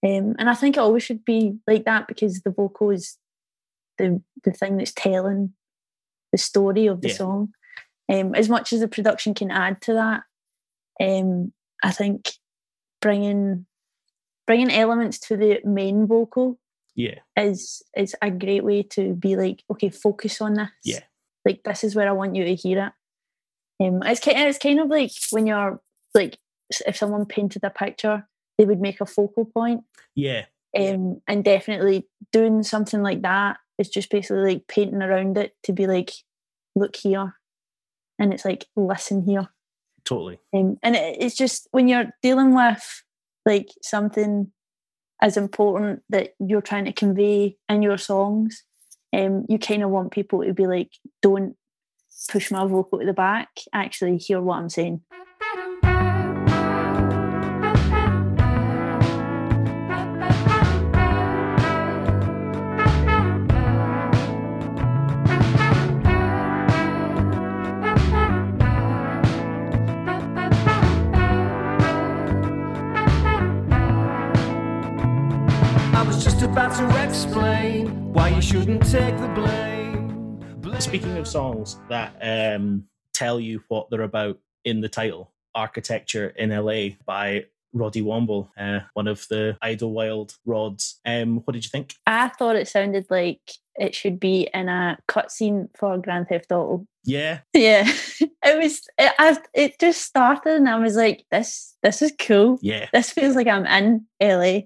Um, 0.05 0.35
and 0.39 0.51
I 0.51 0.55
think 0.55 0.77
it 0.77 0.81
always 0.81 1.03
should 1.03 1.25
be 1.25 1.59
like 1.67 1.85
that 1.85 2.09
because 2.09 2.41
the 2.41 2.51
vocal 2.51 2.91
is 2.91 3.19
the 3.99 4.21
the 4.43 4.51
thing 4.51 4.77
that's 4.77 4.93
telling 4.93 5.53
the 6.33 6.39
story 6.39 6.87
of 6.87 7.01
the 7.01 7.09
Yeah. 7.09 7.15
song. 7.15 7.55
Um, 8.11 8.35
as 8.35 8.49
much 8.49 8.73
as 8.73 8.81
the 8.81 8.89
production 8.89 9.35
can 9.35 9.51
add 9.51 9.81
to 9.83 9.95
that, 9.95 10.23
um, 11.01 11.53
I 11.83 11.93
think 11.93 12.31
bringing 13.01 13.67
bringing 14.47 14.71
elements 14.73 15.19
to 15.21 15.37
the 15.37 15.61
main 15.65 16.07
vocal 16.07 16.59
Yeah. 16.97 17.21
is 17.37 17.83
is 17.97 18.17
a 18.21 18.31
great 18.31 18.65
way 18.65 18.83
to 18.83 19.15
be 19.15 19.37
like, 19.37 19.63
okay, 19.71 19.89
focus 19.91 20.41
on 20.41 20.55
this. 20.55 20.69
Yeah. 20.85 21.01
Like 21.45 21.63
this 21.65 21.85
is 21.85 21.95
where 21.95 22.09
I 22.09 22.13
want 22.13 22.35
you 22.37 22.45
to 22.45 22.55
hear 22.55 22.87
it. 22.87 23.85
Um, 23.85 24.03
it's 24.05 24.21
kind 24.21 24.39
it's 24.39 24.59
kind 24.59 24.81
of 24.81 24.89
like 24.89 25.11
when 25.31 25.47
you're 25.47 25.81
like 26.15 26.39
if 26.87 26.97
someone 26.97 27.27
painted 27.27 27.65
a 27.65 27.71
picture, 27.71 28.27
they 28.59 28.65
would 28.65 28.81
make 28.81 29.01
a 29.01 29.07
focal 29.07 29.45
point. 29.45 29.85
Yeah. 30.15 30.47
Um, 30.77 31.21
and 31.29 31.45
definitely 31.45 32.09
doing 32.33 32.63
something 32.63 33.03
like 33.03 33.23
that 33.23 33.59
is 33.79 33.89
just 33.89 34.11
basically 34.11 34.55
like 34.55 34.69
painting 34.69 35.03
around 35.03 35.39
it 35.39 35.55
to 35.65 35.73
be 35.73 35.87
like, 35.87 36.13
look 36.75 36.97
here, 36.97 37.35
and 38.19 38.33
it's 38.33 38.45
like 38.45 38.67
listen 38.77 39.23
here. 39.23 39.49
Totally. 40.05 40.39
Um, 40.53 40.79
and 40.83 40.97
it, 40.97 41.17
it's 41.21 41.37
just 41.37 41.69
when 41.71 41.89
you're 41.89 42.11
dealing 42.23 42.55
with 42.55 43.03
like 43.47 43.69
something 43.83 44.53
as 45.21 45.37
important 45.37 46.03
that 46.11 46.35
you're 46.41 46.63
trying 46.63 46.85
to 46.85 46.93
convey 46.93 47.57
in 47.69 47.83
your 47.83 47.99
songs, 47.99 48.65
um, 49.13 49.47
you 49.49 49.59
kind 49.59 49.83
of 49.83 49.91
want 49.91 50.11
people 50.11 50.43
to 50.43 50.53
be 50.53 50.67
like, 50.67 50.91
don't 51.21 51.57
push 52.29 52.51
my 52.51 52.67
vocal 52.67 52.99
to 52.99 53.07
the 53.07 53.13
back. 53.13 53.49
Actually, 53.73 54.17
hear 54.17 54.41
what 54.41 54.59
I'm 54.59 54.69
saying. 54.69 55.03
Was 76.23 76.35
just 76.35 76.45
about 76.45 76.73
to 76.79 77.05
explain 77.05 78.13
why 78.13 78.29
you 78.29 78.41
shouldn't 78.41 78.83
take 78.89 79.17
the 79.19 79.27
blame. 79.35 80.39
Blame- 80.61 80.81
Speaking 80.81 81.17
of 81.19 81.27
songs 81.27 81.81
that 81.89 82.15
um, 82.23 82.85
tell 83.13 83.41
you 83.41 83.61
what 83.67 83.91
they're 83.91 84.03
about 84.03 84.39
in 84.65 84.81
the 84.81 84.89
title, 84.89 85.33
Architecture 85.57 86.29
in 86.37 86.51
LA 86.51 86.91
by 87.07 87.47
Roddy 87.73 88.03
Woomble, 88.03 88.51
uh, 88.57 88.81
one 88.95 89.09
of 89.09 89.27
the 89.31 89.59
Idlewild 89.63 90.37
Rods. 90.47 91.01
Um, 91.05 91.39
what 91.39 91.55
did 91.55 91.65
you 91.65 91.71
think? 91.71 91.97
I 92.07 92.29
thought 92.29 92.55
it 92.55 92.69
sounded 92.69 93.07
like 93.11 93.41
it 93.75 93.93
should 93.93 94.21
be 94.21 94.49
in 94.55 94.69
a 94.69 94.99
cutscene 95.09 95.71
for 95.77 95.99
Grand 95.99 96.29
Theft 96.29 96.53
Auto. 96.53 96.87
Yeah, 97.03 97.41
Yeah, 97.53 97.83
it 98.21 98.63
was. 98.63 98.83
It, 98.97 99.13
I, 99.19 99.37
it 99.55 99.81
just 99.81 100.03
started, 100.03 100.55
and 100.55 100.69
I 100.69 100.79
was 100.79 100.95
like, 100.95 101.27
"This, 101.33 101.75
this 101.83 102.01
is 102.01 102.13
cool. 102.17 102.61
yeah, 102.63 102.87
This 102.93 103.11
feels 103.11 103.35
like 103.35 103.49
I'm 103.49 103.67
in 103.67 104.07
LA." 104.21 104.61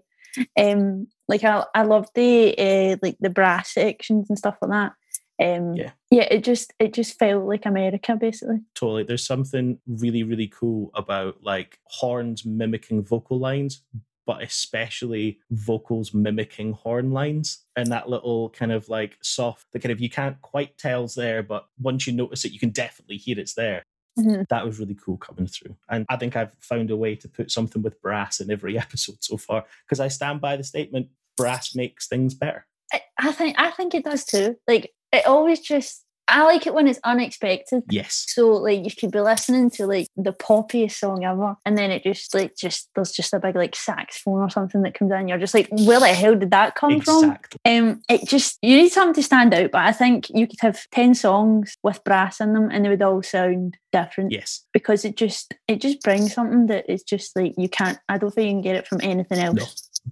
Um, 0.59 1.09
like 1.29 1.45
I, 1.45 1.65
I 1.75 1.83
love 1.83 2.09
the 2.15 2.57
uh, 2.59 2.97
like 3.03 3.17
the 3.21 3.31
brass 3.31 3.75
sections 3.75 4.29
and 4.29 4.39
stuff 4.39 4.57
like 4.63 4.71
that. 4.71 4.93
Um, 5.39 5.75
Yeah. 5.75 5.91
yeah. 6.11 6.29
It 6.31 6.45
just, 6.45 6.73
it 6.79 6.95
just 6.95 7.19
felt 7.19 7.45
like 7.45 7.67
America, 7.67 8.17
basically. 8.17 8.61
totally. 8.75 9.03
There's 9.03 9.27
something 9.27 9.79
really, 9.87 10.23
really 10.23 10.49
cool 10.49 10.91
about 10.95 11.43
like 11.43 11.79
horns 11.85 12.47
mimicking 12.47 13.05
vocal 13.05 13.39
lines, 13.39 13.83
but 14.27 14.43
especially 14.43 15.39
vocals 15.51 16.15
mimicking 16.15 16.73
horn 16.73 17.11
lines 17.11 17.65
and 17.77 17.93
that 17.93 18.09
little 18.09 18.51
kind 18.51 18.73
of 18.73 18.89
like 18.89 19.19
soft, 19.23 19.67
the 19.73 19.79
kind 19.79 19.93
of 19.93 20.01
you 20.01 20.09
can't 20.09 20.41
quite 20.41 20.79
tell's 20.79 21.15
there, 21.15 21.43
but 21.43 21.67
once 21.81 22.07
you 22.07 22.13
notice 22.13 22.45
it, 22.45 22.53
you 22.53 22.59
can 22.59 22.71
definitely 22.71 23.19
hear 23.19 23.39
it's 23.39 23.55
there. 23.55 23.83
Mhm. 24.19 24.49
That 24.49 24.65
was 24.65 24.79
really 24.81 24.95
cool 24.95 25.19
coming 25.19 25.47
through. 25.47 25.77
And 25.91 26.07
I 26.09 26.17
think 26.17 26.37
I've 26.37 26.55
found 26.61 26.91
a 26.91 26.97
way 26.97 27.15
to 27.17 27.29
put 27.29 27.51
something 27.51 27.83
with 27.83 28.01
brass 28.01 28.41
in 28.41 28.51
every 28.51 28.79
episode 28.87 29.23
so 29.23 29.37
far 29.37 29.65
because 29.85 30.01
I 30.01 30.09
stand 30.09 30.41
by 30.41 30.57
the 30.57 30.65
statement 30.65 31.09
brass 31.37 31.75
makes 31.75 32.09
things 32.09 32.35
better. 32.35 32.67
I, 32.93 33.03
I 33.19 33.33
think 33.33 33.57
I 33.59 33.71
think 33.73 33.95
it 33.95 34.05
does 34.05 34.25
too. 34.25 34.57
Like 34.67 34.95
it 35.13 35.27
always 35.27 35.61
just 35.61 36.06
I 36.29 36.43
like 36.43 36.67
it 36.67 36.75
when 36.75 36.89
it's 36.89 36.99
unexpected. 37.05 37.85
Yes. 37.91 38.25
So 38.29 38.49
like 38.53 38.85
you 38.85 38.91
could 38.99 39.13
be 39.13 39.21
listening 39.21 39.71
to 39.71 39.87
like 39.87 40.09
the 40.17 40.33
poppiest 40.33 40.93
song 40.99 41.25
ever, 41.25 41.57
and 41.65 41.79
then 41.79 41.91
it 41.91 42.03
just 42.03 42.35
like 42.35 42.57
just 42.57 42.89
there's 42.95 43.13
just 43.13 43.33
a 43.33 43.39
big 43.39 43.55
like 43.55 43.77
saxophone 43.77 44.41
or 44.41 44.51
something 44.51 44.83
that 44.83 44.95
comes 44.95 45.13
in. 45.13 45.29
You're 45.29 45.39
just 45.39 45.55
like, 45.55 45.69
where 45.71 46.01
the 46.01 46.09
hell 46.09 46.35
did 46.35 46.51
that 46.51 46.75
come 46.75 47.01
from? 47.01 47.25
Exactly. 47.25 47.61
Um, 47.65 48.03
it 48.09 48.27
just 48.29 48.59
you 48.63 48.77
need 48.77 48.91
something 48.91 49.15
to 49.15 49.23
stand 49.23 49.55
out. 49.55 49.71
But 49.71 49.83
I 49.87 49.93
think 49.93 50.29
you 50.31 50.47
could 50.47 50.61
have 50.61 50.81
ten 50.91 51.15
songs 51.15 51.77
with 51.83 52.03
brass 52.05 52.41
in 52.41 52.55
them, 52.55 52.71
and 52.73 52.85
they 52.85 52.89
would 52.89 53.03
all 53.03 53.23
sound 53.23 53.77
different 53.93 54.33
Yes. 54.33 54.65
because 54.73 55.05
it 55.05 55.17
just 55.17 55.55
it 55.69 55.81
just 55.81 56.03
brings 56.03 56.35
something 56.35 56.67
that 56.67 56.91
is 56.91 57.03
just 57.03 57.37
like 57.37 57.55
you 57.57 57.69
can't. 57.69 57.99
I 58.09 58.19
don't 58.19 58.35
think 58.35 58.47
you 58.49 58.53
can 58.55 58.63
get 58.63 58.77
it 58.77 58.89
from 58.89 59.01
anything 59.03 59.39
else. 59.39 59.57
No. 59.57 59.65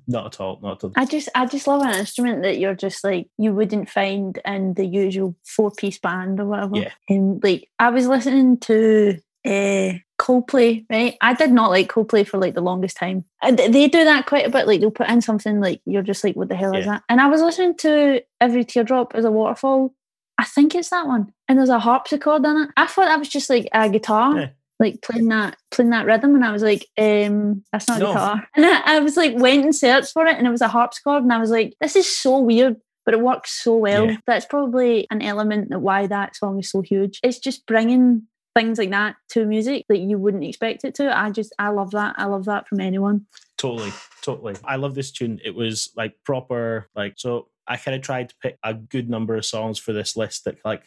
Not 0.06 0.26
at 0.26 0.40
all. 0.40 0.58
Not 0.62 0.78
at 0.78 0.84
all. 0.84 0.92
I 0.96 1.04
just 1.04 1.28
I 1.34 1.46
just 1.46 1.66
love 1.66 1.82
an 1.82 1.94
instrument 1.94 2.42
that 2.42 2.58
you're 2.58 2.74
just 2.74 3.04
like 3.04 3.28
you 3.38 3.52
wouldn't 3.52 3.88
find 3.88 4.38
in 4.44 4.74
the 4.74 4.84
usual 4.84 5.36
four 5.44 5.70
piece 5.70 5.98
band 5.98 6.40
or 6.40 6.46
whatever. 6.46 6.76
Yeah. 6.76 6.92
And 7.08 7.42
like 7.42 7.68
I 7.78 7.90
was 7.90 8.06
listening 8.06 8.58
to 8.60 9.20
uh 9.44 9.92
Coldplay, 10.18 10.86
right? 10.90 11.16
I 11.20 11.34
did 11.34 11.50
not 11.50 11.70
like 11.70 11.90
Coldplay 11.90 12.26
for 12.26 12.38
like 12.38 12.54
the 12.54 12.60
longest 12.60 12.96
time. 12.96 13.24
And 13.42 13.58
they 13.58 13.88
do 13.88 14.04
that 14.04 14.26
quite 14.26 14.46
a 14.46 14.50
bit. 14.50 14.66
Like 14.66 14.80
they'll 14.80 14.90
put 14.90 15.08
in 15.08 15.20
something 15.20 15.60
like 15.60 15.80
you're 15.84 16.02
just 16.02 16.22
like, 16.22 16.36
what 16.36 16.48
the 16.48 16.56
hell 16.56 16.74
is 16.74 16.86
that? 16.86 17.02
And 17.08 17.20
I 17.20 17.26
was 17.26 17.42
listening 17.42 17.76
to 17.78 18.22
Every 18.40 18.64
Teardrop 18.64 19.14
is 19.16 19.24
a 19.24 19.30
Waterfall. 19.30 19.92
I 20.38 20.44
think 20.44 20.74
it's 20.74 20.90
that 20.90 21.06
one. 21.06 21.32
And 21.48 21.58
there's 21.58 21.68
a 21.68 21.78
harpsichord 21.78 22.44
in 22.44 22.56
it. 22.56 22.70
I 22.76 22.86
thought 22.86 23.06
that 23.06 23.18
was 23.18 23.28
just 23.28 23.50
like 23.50 23.68
a 23.72 23.88
guitar. 23.88 24.38
Yeah. 24.38 24.48
Like 24.80 25.02
playing 25.02 25.28
that 25.28 25.56
playing 25.70 25.90
that 25.90 26.06
rhythm, 26.06 26.34
and 26.34 26.44
I 26.44 26.50
was 26.52 26.62
like, 26.62 26.86
um, 26.98 27.64
that's 27.72 27.86
not 27.88 27.98
a 27.98 28.00
No. 28.00 28.12
guitar. 28.12 28.48
And 28.56 28.66
I, 28.66 28.96
I 28.96 28.98
was 29.00 29.16
like, 29.16 29.36
went 29.36 29.64
and 29.64 29.74
searched 29.74 30.12
for 30.12 30.26
it, 30.26 30.36
and 30.36 30.46
it 30.46 30.50
was 30.50 30.60
a 30.62 30.68
harpsichord, 30.68 31.22
and 31.22 31.32
I 31.32 31.38
was 31.38 31.50
like, 31.50 31.74
this 31.80 31.94
is 31.96 32.08
so 32.08 32.40
weird, 32.40 32.76
but 33.04 33.14
it 33.14 33.20
works 33.20 33.52
so 33.52 33.76
well. 33.76 34.06
Yeah. 34.10 34.16
That's 34.26 34.46
probably 34.46 35.06
an 35.10 35.22
element 35.22 35.70
that 35.70 35.78
why 35.80 36.06
that 36.08 36.34
song 36.36 36.58
is 36.58 36.70
so 36.70 36.80
huge. 36.82 37.20
It's 37.22 37.38
just 37.38 37.66
bringing 37.66 38.26
things 38.56 38.78
like 38.78 38.90
that 38.90 39.16
to 39.30 39.44
music 39.46 39.84
that 39.88 39.98
you 39.98 40.16
wouldn't 40.18 40.44
expect 40.44 40.84
it 40.84 40.94
to. 40.96 41.16
I 41.16 41.30
just 41.30 41.52
I 41.58 41.68
love 41.68 41.92
that. 41.92 42.14
I 42.18 42.24
love 42.26 42.44
that 42.46 42.66
from 42.68 42.80
anyone. 42.80 43.26
Totally, 43.58 43.92
totally. 44.22 44.54
I 44.64 44.76
love 44.76 44.94
this 44.96 45.12
tune. 45.12 45.40
It 45.44 45.54
was 45.54 45.90
like 45.96 46.14
proper, 46.24 46.88
like 46.96 47.14
so. 47.16 47.48
I 47.66 47.76
kind 47.78 47.94
of 47.94 48.02
tried 48.02 48.28
to 48.28 48.34
pick 48.42 48.58
a 48.62 48.74
good 48.74 49.08
number 49.08 49.36
of 49.36 49.46
songs 49.46 49.78
for 49.78 49.92
this 49.94 50.16
list 50.18 50.44
that, 50.44 50.58
like, 50.66 50.82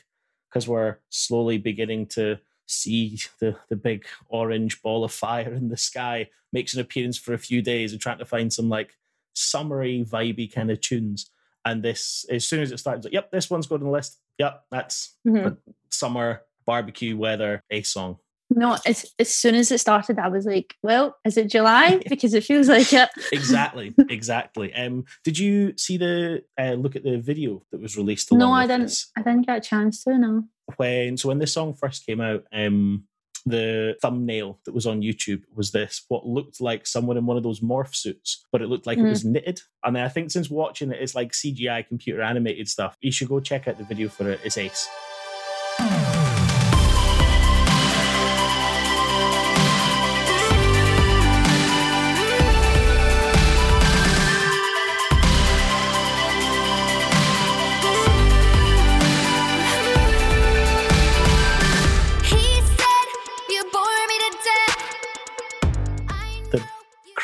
because 0.49 0.67
we're 0.67 0.97
slowly 1.09 1.57
beginning 1.57 2.05
to 2.09 2.37
see 2.67 3.17
the 3.39 3.55
the 3.69 3.75
big 3.75 4.05
orange 4.27 4.81
ball 4.81 5.03
of 5.03 5.11
fire 5.11 5.53
in 5.53 5.69
the 5.69 5.77
sky 5.77 6.29
makes 6.53 6.73
an 6.73 6.81
appearance 6.81 7.17
for 7.17 7.33
a 7.33 7.37
few 7.37 7.61
days 7.61 7.91
and 7.91 8.01
trying 8.01 8.17
to 8.19 8.25
find 8.25 8.51
some 8.53 8.69
like 8.69 8.95
summery, 9.33 10.05
vibey 10.05 10.51
kind 10.53 10.69
of 10.71 10.79
tunes. 10.81 11.29
And 11.65 11.83
this, 11.83 12.25
as 12.29 12.47
soon 12.47 12.61
as 12.61 12.71
it 12.71 12.77
started, 12.79 13.03
like, 13.03 13.13
yep, 13.13 13.29
this 13.31 13.49
one's 13.49 13.67
going 13.67 13.81
on 13.81 13.87
the 13.87 13.91
list. 13.91 14.19
Yep, 14.39 14.63
that's 14.71 15.17
Mhm. 15.27 15.57
summer 15.91 16.43
barbecue 16.65 17.17
weather 17.17 17.61
a 17.69 17.81
song. 17.81 18.17
No, 18.49 18.77
as 18.85 19.05
as 19.19 19.33
soon 19.33 19.55
as 19.55 19.71
it 19.73 19.79
started, 19.79 20.17
I 20.19 20.29
was 20.29 20.45
like, 20.45 20.75
well, 20.81 21.17
is 21.25 21.35
it 21.37 21.49
July? 21.49 22.01
Because 22.09 22.33
it 22.33 22.45
feels 22.45 22.69
like 22.69 22.93
it. 22.93 23.09
exactly 23.33 23.93
exactly 24.09 24.73
um 24.73 25.03
did 25.25 25.37
you 25.37 25.73
see 25.77 25.97
the 25.97 26.43
uh, 26.57 26.71
look 26.73 26.95
at 26.95 27.03
the 27.03 27.17
video 27.17 27.61
that 27.71 27.81
was 27.81 27.97
released 27.97 28.31
No, 28.31 28.53
I 28.53 28.65
didn't. 28.65 28.83
this? 28.83 29.11
I 29.17 29.21
didn't 29.21 29.45
get 29.47 29.57
a 29.57 29.61
chance 29.61 30.03
to. 30.05 30.17
No. 30.17 30.43
When 30.75 31.15
so 31.17 31.29
when 31.29 31.39
this 31.39 31.53
song 31.53 31.73
first 31.73 32.05
came 32.05 32.19
out 32.21 32.43
um 32.53 33.03
the 33.45 33.95
thumbnail 34.01 34.59
that 34.65 34.73
was 34.75 34.85
on 34.85 35.01
youtube 35.01 35.41
was 35.55 35.71
this 35.71 36.03
what 36.09 36.25
looked 36.27 36.59
like 36.59 36.85
someone 36.85 37.15
in 37.15 37.25
one 37.25 37.37
of 37.37 37.43
those 37.43 37.61
morph 37.61 37.95
suits 37.95 38.43
but 38.51 38.61
it 38.61 38.67
looked 38.67 38.85
like 38.85 38.97
it 38.97 39.05
Mhm. 39.05 39.09
was 39.09 39.23
knitted. 39.23 39.61
And 39.85 39.95
then 39.95 40.03
i 40.03 40.09
think 40.09 40.29
since 40.31 40.49
watching 40.49 40.91
it 40.91 41.01
it's 41.01 41.15
like 41.15 41.31
cgi 41.31 41.87
computer 41.87 42.21
animated 42.21 42.67
stuff. 42.67 42.97
You 42.99 43.11
should 43.13 43.29
go 43.29 43.39
check 43.39 43.67
out 43.69 43.77
the 43.77 43.85
video 43.85 44.09
for 44.09 44.29
it. 44.29 44.41
It's 44.43 44.57
ace 44.57 44.89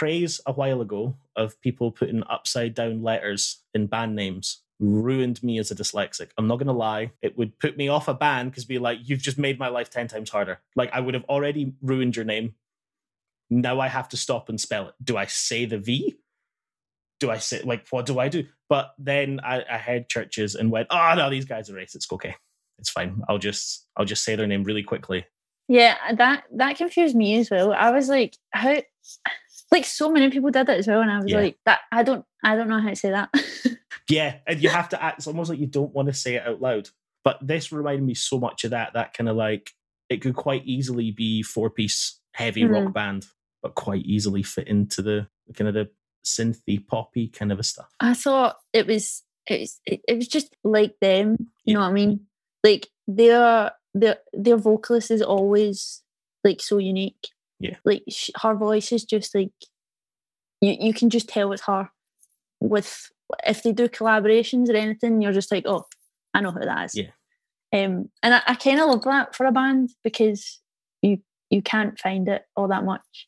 craze 0.04 0.42
a 0.46 0.52
while 0.52 0.82
ago 0.82 1.16
of 1.38 1.60
people 1.62 1.90
putting 1.90 2.24
upside 2.30 2.74
down 2.74 3.02
letters 3.02 3.64
in 3.74 3.88
band 3.88 4.14
names 4.14 4.62
ruined 4.82 5.42
me 5.42 5.58
as 5.60 5.72
a 5.72 5.76
dyslexic. 5.76 6.28
I'm 6.38 6.46
not 6.46 6.60
gonna 6.60 6.74
lie, 6.74 7.12
it 7.22 7.38
would 7.38 7.58
put 7.58 7.78
me 7.78 7.88
off 7.88 8.10
a 8.10 8.14
band 8.14 8.52
because 8.52 8.66
be 8.66 8.80
like, 8.80 9.00
you've 9.02 9.22
just 9.22 9.38
made 9.38 9.58
my 9.58 9.70
life 9.70 9.90
ten 9.90 10.10
times 10.10 10.30
harder. 10.30 10.60
Like 10.76 10.90
I 10.92 11.00
would 11.00 11.14
have 11.14 11.24
already 11.30 11.74
ruined 11.82 12.18
your 12.18 12.26
name. 12.26 12.56
Now 13.50 13.80
I 13.80 13.88
have 13.88 14.10
to 14.10 14.18
stop 14.18 14.50
and 14.50 14.60
spell 14.60 14.90
it. 14.90 14.96
Do 15.02 15.16
I 15.16 15.26
say 15.26 15.64
the 15.64 15.78
V? 15.78 16.18
Do 17.22 17.32
I 17.32 17.38
say 17.38 17.62
like 17.64 17.88
what 17.90 18.06
do 18.06 18.20
I 18.20 18.28
do? 18.28 18.46
But 18.68 18.94
then 18.98 19.40
I, 19.42 19.64
I 19.72 19.78
heard 19.78 20.10
CHVRCHES 20.10 20.60
and 20.60 20.70
went, 20.70 20.88
oh 20.90 21.14
no, 21.16 21.30
these 21.30 21.46
guys 21.46 21.70
are 21.70 21.76
racist. 21.76 22.12
Okay. 22.12 22.36
It's 22.78 22.90
fine. 22.90 23.22
I'll 23.30 23.38
just 23.38 23.88
I'll 23.96 24.04
just 24.04 24.26
say 24.26 24.36
their 24.36 24.48
name 24.48 24.66
really 24.66 24.84
quickly. 24.84 25.26
Yeah, 25.70 25.96
that 26.18 26.44
that 26.56 26.76
confused 26.76 27.16
me 27.16 27.40
as 27.40 27.50
well. 27.50 27.72
I 27.72 27.92
was 27.92 28.10
like, 28.10 28.36
how? 28.52 28.82
Like 29.72 29.86
so 29.86 30.12
many 30.12 30.30
people 30.30 30.52
did 30.52 30.70
it 30.70 30.80
as 30.80 30.88
well, 30.88 31.02
and 31.02 31.12
I 31.12 31.18
was 31.20 31.32
Yeah. 31.32 31.40
like, 31.40 31.58
that 31.66 31.80
I 31.92 32.04
don't 32.04 32.26
I 32.44 32.56
don't 32.56 32.68
know 32.68 32.80
how 32.82 32.90
to 32.90 32.96
say 32.96 33.12
that. 33.12 33.30
Yeah, 34.10 34.40
and 34.46 34.62
you 34.62 34.68
have 34.68 34.90
to 34.90 35.02
act. 35.02 35.20
It's 35.20 35.28
almost 35.28 35.50
like 35.50 35.60
you 35.60 35.66
don't 35.68 35.94
want 35.94 36.10
to 36.10 36.14
say 36.14 36.36
it 36.36 36.46
out 36.46 36.60
loud. 36.62 36.90
But 37.24 37.38
this 37.42 37.72
reminded 37.72 38.04
me 38.04 38.16
so 38.16 38.38
much 38.38 38.66
of 38.66 38.72
that. 38.72 38.94
That 38.94 39.14
kind 39.14 39.30
of 39.30 39.38
like 39.38 39.72
it 40.10 40.22
could 40.22 40.36
quite 40.36 40.66
easily 40.66 41.12
be 41.12 41.42
four 41.42 41.70
piece 41.70 42.20
heavy 42.34 42.66
rock 42.66 42.84
mm-hmm. 42.84 42.92
band, 42.92 43.26
but 43.62 43.76
quite 43.76 44.06
easily 44.06 44.44
fit 44.44 44.68
into 44.68 45.02
the 45.02 45.28
kind 45.56 45.70
of 45.70 45.74
the 45.74 45.90
synthy 46.26 46.86
poppy 46.86 47.30
kind 47.30 47.52
of 47.54 47.60
a 47.60 47.64
stuff. 47.64 47.94
I 48.02 48.14
thought 48.14 48.58
it 48.74 48.88
was 48.88 49.24
it 49.48 49.62
was 49.62 49.80
it, 49.86 50.02
it 50.08 50.18
was 50.18 50.28
just 50.28 50.54
like 50.66 50.96
them. 51.00 51.38
You 51.40 51.48
Yeah. 51.66 51.74
know 51.76 51.80
what 51.82 51.90
I 51.90 51.94
mean? 51.94 52.20
Like 52.62 52.90
their 53.08 53.72
their 53.94 54.18
their 54.34 54.58
vocalist 54.58 55.12
is 55.12 55.22
always 55.22 56.02
like 56.44 56.62
so 56.62 56.78
unique. 56.78 57.30
Yeah. 57.64 57.78
Like 57.86 58.04
sh- 58.10 58.32
her 58.42 58.56
voice 58.56 58.92
is 58.92 59.06
just 59.06 59.34
like 59.34 59.52
you 60.62 60.76
you 60.80 60.94
can 60.94 61.10
just 61.10 61.30
tell 61.30 61.52
it's 61.54 61.64
her. 61.64 61.90
With 62.60 63.10
if 63.46 63.64
they 63.64 63.72
do 63.72 63.88
collaborations 63.88 64.70
or 64.70 64.76
anything, 64.76 65.22
you're 65.22 65.34
just 65.34 65.52
like, 65.52 65.66
oh, 65.66 65.86
I 66.34 66.42
know 66.42 66.52
who 66.52 66.60
that 66.60 66.86
is. 66.86 66.96
Yeah. 66.96 67.12
Um, 67.74 68.10
and 68.22 68.36
I, 68.36 68.42
I 68.48 68.56
kind 68.56 68.80
of 68.80 68.88
love 68.88 69.04
that 69.06 69.36
for 69.36 69.46
a 69.46 69.52
band 69.52 69.92
because 70.04 70.60
you 71.02 71.20
you 71.50 71.62
can't 71.62 71.98
find 72.00 72.28
it 72.28 72.44
all 72.56 72.68
that 72.68 72.84
much. 72.86 73.28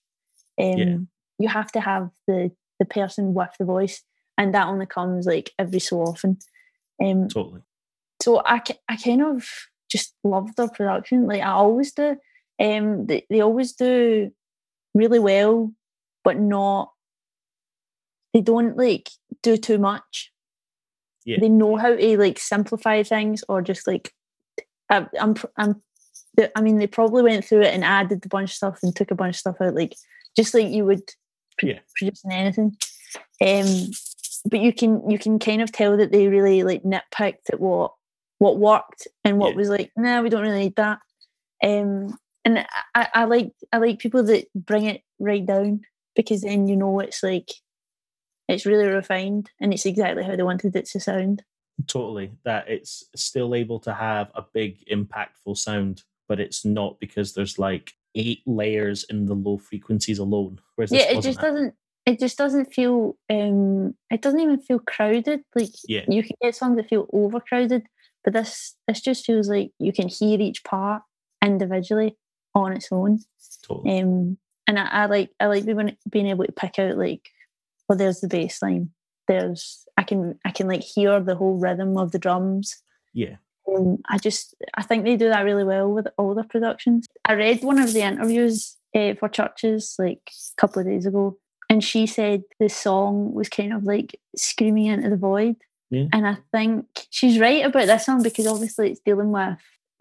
Um, 0.62 0.78
Yeah. 0.78 0.98
You 1.40 1.50
have 1.50 1.72
to 1.74 1.80
have 1.82 2.10
the 2.28 2.52
the 2.80 2.86
person 2.86 3.34
with 3.34 3.52
the 3.58 3.66
voice, 3.66 4.04
and 4.38 4.54
that 4.54 4.68
only 4.68 4.86
comes 4.86 5.26
like 5.26 5.52
every 5.58 5.80
so 5.80 6.02
often. 6.02 6.38
Um, 7.02 7.28
Totally. 7.30 7.62
so 8.22 8.42
I, 8.46 8.62
I 8.90 8.96
kind 8.98 9.22
of 9.22 9.48
just 9.90 10.14
love 10.24 10.56
their 10.56 10.70
production. 10.70 11.26
Like 11.28 11.42
I 11.42 11.52
always 11.52 11.92
do. 11.94 12.18
Um, 12.62 13.06
they, 13.08 13.26
they 13.30 13.42
always 13.42 13.74
do 13.74 14.32
really 14.94 15.20
well, 15.20 15.72
but 16.24 16.40
not. 16.40 16.92
They 18.34 18.42
don't 18.42 18.78
like 18.78 19.10
do 19.44 19.58
too 19.58 19.78
much. 19.78 20.32
Yeah. 21.26 21.38
They 21.40 21.50
know 21.50 21.76
how 21.78 21.96
to 21.96 22.18
like 22.18 22.40
simplify 22.40 23.04
things, 23.04 23.44
or 23.50 23.62
just 23.62 23.88
like. 23.88 24.12
I, 24.90 25.08
I'm 25.20 25.36
I'm. 25.58 25.82
I 26.56 26.62
mean, 26.62 26.78
they 26.78 26.88
probably 26.88 27.24
went 27.24 27.46
through 27.46 27.62
it 27.62 27.74
and 27.74 27.84
added 27.84 28.26
a 28.26 28.30
bunch 28.30 28.52
of 28.52 28.56
stuff 28.56 28.80
and 28.84 28.96
took 28.96 29.10
a 29.12 29.16
bunch 29.16 29.36
of 29.36 29.40
stuff 29.40 29.56
out, 29.62 29.74
like 29.74 29.96
just 30.38 30.54
like 30.54 30.68
you 30.68 30.86
would 30.86 31.02
pr- 31.58 31.68
Yeah. 31.68 31.80
producing 31.98 32.32
anything. 32.32 32.76
Um, 33.42 33.88
but 34.50 34.60
you 34.60 34.74
can 34.74 35.10
you 35.10 35.18
can 35.18 35.40
kind 35.40 35.62
of 35.62 35.72
tell 35.72 35.98
that 35.98 36.12
they 36.12 36.28
really 36.28 36.64
like 36.64 36.84
nitpicked 36.84 37.50
at 37.52 37.60
what 37.60 37.94
what 38.38 38.60
worked 38.60 39.08
and 39.24 39.40
what 39.40 39.52
Yeah. 39.52 39.56
was 39.56 39.70
like 39.70 39.92
no 39.96 40.22
we 40.22 40.30
don't 40.30 40.42
really 40.42 40.60
need 40.66 40.76
that 40.76 41.00
um 41.64 42.16
and 42.46 42.60
I- 42.94 43.10
I, 43.14 43.24
like 43.26 43.52
i 43.74 43.78
like 43.78 44.00
people 44.00 44.24
that 44.24 44.46
bring 44.56 44.86
it 44.86 45.02
right 45.20 45.46
down 45.46 45.82
because 46.16 46.42
then 46.42 46.68
you 46.68 46.78
know 46.78 47.00
it's 47.00 47.22
like 47.24 47.50
it's 48.48 48.66
really 48.66 48.88
refined 48.88 49.50
and 49.60 49.74
it's 49.74 49.86
exactly 49.86 50.24
how 50.24 50.36
they 50.36 50.44
wanted 50.44 50.76
it 50.76 50.86
to 50.86 51.00
sound 51.00 51.44
Totally. 51.88 52.32
That 52.46 52.70
it's 52.70 53.04
still 53.18 53.54
able 53.54 53.80
to 53.82 53.94
have 53.94 54.32
a 54.34 54.42
big 54.54 54.88
impactful 54.88 55.58
sound, 55.58 56.04
but 56.28 56.40
it's 56.40 56.64
not 56.64 57.02
because 57.02 57.34
there's 57.34 57.60
like 57.60 57.92
eight 58.16 58.42
layers 58.46 59.04
in 59.10 59.26
the 59.26 59.34
low 59.36 59.58
frequencies 59.58 60.20
alone. 60.20 60.62
Whereas 60.76 60.94
yeah 60.94 61.12
it 61.12 61.22
just 61.22 61.42
doesn't 61.42 61.74
it 62.06 62.18
just 62.18 62.38
doesn't 62.38 62.74
feel 62.74 63.18
um 63.30 63.94
it 64.10 64.22
doesn't 64.22 64.40
even 64.40 64.60
feel 64.62 64.80
crowded 64.80 65.42
like 65.54 65.70
Yeah. 65.86 66.06
you 66.08 66.24
can 66.24 66.36
get 66.42 66.56
songs 66.56 66.78
that 66.78 66.88
feel 66.88 67.08
overcrowded 67.12 67.84
but 68.24 68.32
this 68.32 68.76
this 68.88 69.02
just 69.02 69.26
feels 69.26 69.50
like 69.50 69.72
you 69.78 69.92
can 69.92 70.08
hear 70.08 70.40
each 70.40 70.64
part 70.64 71.02
individually 71.44 72.16
on 72.56 72.74
its 72.74 72.90
own 72.92 73.20
Totally. 73.68 74.00
um 74.02 74.38
and 74.68 74.80
I, 74.80 74.86
I 74.86 75.06
like 75.06 75.30
I 75.40 75.46
like 75.46 75.66
being 75.66 75.96
being 76.10 76.28
able 76.28 76.46
to 76.46 76.52
pick 76.52 76.80
out 76.80 76.98
like 76.98 77.30
well 77.88 77.98
there's 77.98 78.22
the 78.22 78.28
bass 78.28 78.62
line 78.62 78.90
there's 79.28 79.86
I 79.98 80.04
can 80.04 80.38
I 80.46 80.52
can 80.52 80.68
like 80.68 80.82
hear 80.82 81.20
the 81.20 81.36
whole 81.36 81.58
rhythm 81.58 81.98
of 81.98 82.12
the 82.12 82.20
drums. 82.20 82.82
Yeah. 83.14 83.38
Um, 83.68 83.98
I 84.10 84.18
just 84.18 84.56
I 84.76 84.84
think 84.84 85.04
they 85.04 85.16
do 85.16 85.30
that 85.30 85.44
really 85.44 85.64
well 85.64 85.92
with 85.92 86.08
all 86.18 86.36
their 86.36 86.44
productions. 86.44 87.08
I 87.26 87.34
read 87.34 87.64
one 87.64 87.80
of 87.80 87.94
the 87.94 88.02
interviews 88.02 88.78
uh, 88.96 89.16
for 89.16 89.30
CHVRCHES 89.30 90.00
like 90.00 90.22
a 90.30 90.62
couple 90.62 90.82
of 90.82 90.88
days 90.88 91.06
ago, 91.06 91.38
and 91.70 91.84
she 91.84 92.06
said 92.06 92.44
the 92.60 92.70
song 92.70 93.34
was 93.34 93.50
kind 93.50 93.74
of 93.74 93.84
like 93.84 94.20
screaming 94.36 94.86
into 94.88 95.10
the 95.10 95.18
void. 95.18 95.56
Yeah. 95.90 96.06
And 96.12 96.28
I 96.28 96.38
think 96.52 96.86
she's 97.10 97.40
right 97.40 97.66
about 97.66 97.88
this 97.88 98.08
one 98.08 98.24
because 98.24 98.48
obviously 98.48 98.92
it's 98.92 99.02
dealing 99.02 99.32
with 99.32 99.58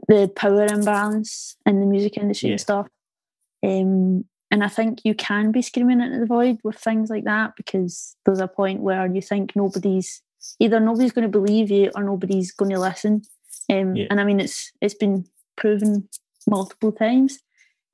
the 0.09 0.29
power 0.35 0.67
imbalance 0.67 1.57
in 1.67 1.81
the 1.81 1.87
music 1.87 2.17
industry 2.17 2.49
Yeah. 2.49 2.53
and 2.55 2.61
stuff. 2.61 2.87
Um, 3.65 4.25
and 4.51 4.63
I 4.63 4.69
think 4.69 5.01
you 5.05 5.15
can 5.15 5.51
be 5.51 5.63
screaming 5.63 6.01
into 6.01 6.21
the 6.21 6.27
void 6.27 6.59
with 6.63 6.77
things 6.77 7.11
like 7.11 7.25
that 7.25 7.53
because 7.57 8.17
there's 8.25 8.41
a 8.41 8.49
point 8.49 8.81
where 8.83 9.07
you 9.07 9.21
think 9.23 9.57
nobody's 9.57 10.23
either 10.61 10.79
nobody's 10.79 11.13
going 11.13 11.23
to 11.23 11.29
believe 11.41 11.71
you 11.71 11.91
or 11.97 12.03
nobody's 12.05 12.53
going 12.53 12.71
to 12.71 12.79
listen. 12.81 13.23
Um, 13.71 13.97
Yeah. 13.97 14.07
And 14.11 14.21
I 14.21 14.25
mean, 14.25 14.41
it's 14.41 14.71
it's 14.81 14.95
been 14.95 15.25
proven 15.57 16.09
multiple 16.47 16.93
times. 16.93 17.39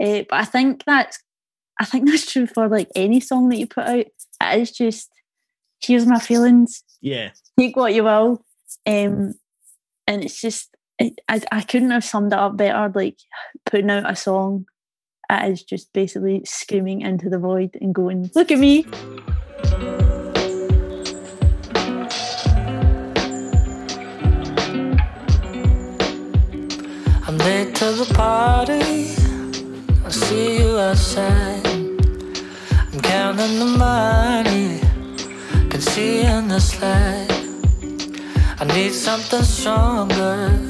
Uh, 0.02 0.24
but 0.28 0.40
I 0.40 0.44
think 0.44 0.84
that's 0.84 1.18
I 1.78 1.84
think 1.84 2.06
that's 2.10 2.30
true 2.30 2.46
for 2.46 2.68
like 2.68 2.88
any 2.94 3.20
song 3.20 3.48
that 3.50 3.58
you 3.58 3.66
put 3.66 3.84
out. 3.86 4.06
It 4.42 4.60
is 4.60 4.72
just 4.72 5.08
here's 5.80 6.04
my 6.06 6.18
feelings, 6.18 6.82
Yeah. 7.00 7.30
take 7.58 7.76
what 7.76 7.94
you 7.94 8.04
will, 8.04 8.44
um, 8.86 9.34
and 10.06 10.24
it's 10.24 10.38
just 10.40 10.76
I 11.00 11.40
I 11.50 11.62
couldn't 11.62 11.90
have 11.90 12.04
summed 12.04 12.32
it 12.32 12.38
up 12.38 12.56
better. 12.56 12.92
Like 12.94 13.18
putting 13.64 13.90
out 13.90 14.10
a 14.10 14.14
song, 14.14 14.66
it 15.30 15.52
is 15.52 15.62
just 15.62 15.92
basically 15.92 16.42
screaming 16.44 17.00
into 17.00 17.30
the 17.30 17.38
void 17.38 17.76
and 17.80 17.94
going, 17.94 18.30
"Look 18.34 18.50
at 18.50 18.58
me." 18.58 18.84
I'm 27.26 27.38
late 27.38 27.74
to 27.76 27.92
the 27.92 28.12
party. 28.14 29.14
I'll 30.04 30.10
see 30.10 30.58
you 30.58 30.78
outside. 30.78 31.66
I'm 32.92 33.00
counting 33.00 33.58
the 33.58 33.72
money. 33.78 34.80
Can 35.70 35.80
see 35.80 36.22
in 36.22 36.48
the 36.48 36.60
slide. 36.60 37.30
I 38.58 38.64
need 38.74 38.92
something 38.92 39.42
stronger. 39.44 40.69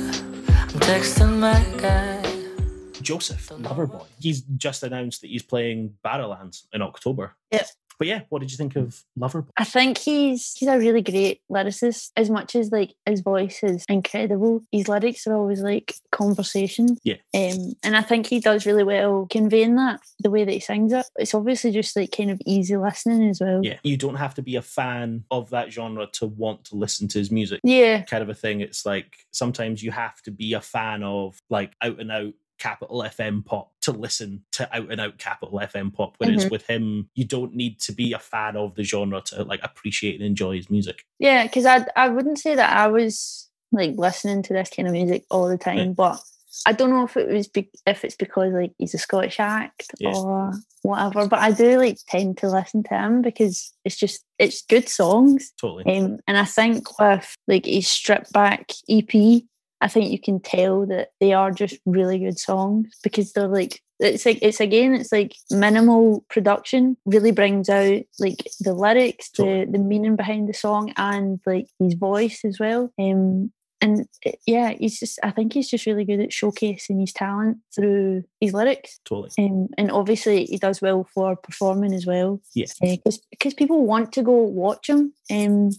Joesef, 3.01 3.57
Loverboy. 3.63 4.07
He's 4.19 4.41
just 4.41 4.83
announced 4.83 5.21
that 5.21 5.29
he's 5.29 5.45
playing 5.45 5.95
Barrowlands 6.05 6.65
in 6.73 6.83
October. 6.83 7.37
Yep. 7.53 7.69
But 8.01 8.09
yeah, 8.09 8.23
what 8.31 8.39
did 8.39 8.51
you 8.51 8.57
think 8.57 8.77
of 8.77 9.05
Loverboy? 9.19 9.49
I 9.59 9.65
think 9.65 9.99
he's 9.99 10.55
he's 10.55 10.71
a 10.71 10.79
really 10.79 11.03
great 11.03 11.43
lyricist. 11.53 12.13
As 12.17 12.31
much 12.31 12.57
as 12.57 12.73
like 12.73 12.95
his 13.05 13.21
voice 13.21 13.63
is 13.63 13.85
incredible, 13.91 14.63
his 14.73 14.89
lyrics 14.89 15.27
are 15.27 15.35
always 15.35 15.61
like 15.61 15.95
conversation. 16.11 16.97
Yeah. 17.05 17.17
Um, 17.35 17.75
and 17.83 17.95
I 17.95 18.01
think 18.01 18.27
he 18.27 18.41
does 18.41 18.65
really 18.65 18.85
well 18.85 19.27
conveying 19.29 19.77
that 19.77 20.01
the 20.19 20.31
way 20.31 20.45
that 20.45 20.53
he 20.53 20.61
sings 20.61 20.95
it. 20.95 21.05
It's 21.17 21.35
obviously 21.35 21.73
just 21.73 21.95
like 21.95 22.17
kind 22.17 22.31
of 22.31 22.41
easy 22.47 22.79
listening 22.79 23.29
as 23.29 23.39
well. 23.39 23.61
Yeah. 23.63 23.77
You 23.83 23.99
don't 23.99 24.15
have 24.15 24.35
to 24.37 24.43
be 24.43 24.57
a 24.57 24.63
fan 24.63 25.25
of 25.31 25.51
that 25.51 25.71
genre 25.71 26.07
to 26.15 26.27
want 26.27 26.65
to 26.67 26.77
listen 26.77 27.07
to 27.09 27.19
his 27.19 27.31
music. 27.31 27.61
Yeah. 27.63 28.05
Kind 28.05 28.23
of 28.23 28.31
a 28.31 28.35
thing. 28.35 28.63
It's 28.63 28.87
like 28.87 29.15
sometimes 29.31 29.83
you 29.83 29.91
have 29.91 30.23
to 30.23 30.31
be 30.31 30.55
a 30.55 30.63
fan 30.63 31.03
of 31.03 31.39
like 31.51 31.75
out 31.83 32.01
and 32.01 32.11
out 32.11 32.33
capital 32.61 32.99
FM 33.03 33.45
pop 33.45 33.73
to 33.81 33.91
listen 33.91 34.45
to 34.53 34.73
out 34.77 34.93
and 34.93 35.01
out 35.01 35.19
capital 35.19 35.59
FM 35.59 35.93
pop. 35.93 36.15
Whereas 36.19 36.45
Mhm. 36.45 36.51
with 36.53 36.67
him, 36.69 37.09
you 37.17 37.25
don't 37.25 37.55
need 37.55 37.81
to 37.81 37.93
be 37.93 38.13
a 38.13 38.19
fan 38.21 38.57
of 38.57 38.77
the 38.77 38.85
genre 38.85 39.21
to 39.23 39.43
like 39.43 39.61
appreciate 39.65 40.15
and 40.15 40.25
enjoy 40.25 40.57
his 40.57 40.71
music. 40.71 41.05
Yeah, 41.19 41.43
because 41.45 41.67
I 41.67 41.85
I 41.97 42.09
wouldn't 42.09 42.39
say 42.39 42.55
that 42.55 42.77
I 42.77 42.87
was 42.87 43.49
like 43.73 43.95
listening 43.97 44.43
to 44.45 44.53
this 44.53 44.71
kind 44.71 44.87
of 44.87 44.93
music 44.93 45.25
all 45.31 45.49
the 45.49 45.59
time, 45.59 45.79
Yeah. 45.79 45.85
but 45.97 46.21
I 46.67 46.73
don't 46.73 46.91
know 46.91 47.05
if 47.05 47.17
it 47.17 47.29
was 47.29 47.47
be- 47.47 47.71
if 47.87 48.05
it's 48.05 48.17
because 48.17 48.53
like 48.53 48.73
he's 48.79 48.93
a 48.95 48.99
Scottish 48.99 49.39
act 49.41 49.87
Yeah. 49.99 50.13
or 50.15 50.53
whatever. 50.83 51.29
But 51.29 51.39
I 51.39 51.53
do 51.53 51.79
like 51.79 51.99
tend 52.09 52.39
to 52.39 52.49
listen 52.51 52.83
to 52.85 52.89
him 52.99 53.23
because 53.23 53.73
it's 53.85 53.97
just 53.97 54.25
it's 54.39 54.63
good 54.63 54.89
songs. 54.89 55.53
Totally. 55.61 55.85
Um, 55.97 56.19
and 56.27 56.37
I 56.37 56.45
think 56.45 56.99
with 56.99 57.35
like 57.47 57.67
his 57.67 57.87
stripped 57.89 58.33
back 58.33 58.73
EP, 58.89 59.45
I 59.81 59.89
think 59.89 60.11
you 60.11 60.21
can 60.21 60.41
tell 60.41 60.87
that 60.87 61.11
they 61.21 61.33
are 61.33 61.51
just 61.51 61.79
really 61.87 62.19
good 62.19 62.39
songs 62.39 62.99
because 63.03 63.33
they're 63.33 63.49
like 63.49 63.81
it's 64.01 64.25
like 64.25 64.39
it's 64.43 64.61
again 64.61 64.95
it's 64.95 65.13
like 65.13 65.35
minimal 65.51 66.25
production 66.29 66.97
really 67.05 67.33
brings 67.33 67.69
out 67.69 68.03
like 68.19 68.47
the 68.61 68.75
lyrics, 68.75 69.31
the 69.37 69.67
the 69.71 69.79
meaning 69.79 70.17
behind 70.17 70.49
the 70.49 70.55
song, 70.55 70.93
and 70.97 71.41
like 71.47 71.67
his 71.79 71.95
voice 71.95 72.41
as 72.45 72.59
well. 72.59 72.93
Um, 72.99 73.53
and 73.83 74.07
uh, 74.27 74.33
yeah, 74.47 74.75
he's 74.79 74.99
just 74.99 75.19
I 75.23 75.31
think 75.31 75.53
he's 75.53 75.69
just 75.69 75.87
really 75.87 76.05
good 76.05 76.21
at 76.21 76.31
showcasing 76.31 77.01
his 77.01 77.13
talent 77.13 77.59
through 77.75 78.25
his 78.41 78.53
lyrics. 78.53 79.01
Totally. 79.05 79.31
Um, 79.39 79.69
and 79.79 79.91
obviously 79.91 80.45
he 80.45 80.59
does 80.59 80.81
well 80.81 81.07
for 81.15 81.37
performing 81.37 81.95
as 81.95 82.07
well. 82.07 82.41
Yeah. 82.55 82.67
Because 82.81 83.19
because 83.31 83.55
people 83.55 83.87
want 83.87 84.13
to 84.13 84.23
go 84.23 84.33
watch 84.33 84.89
him. 84.89 85.13
Um, 85.31 85.71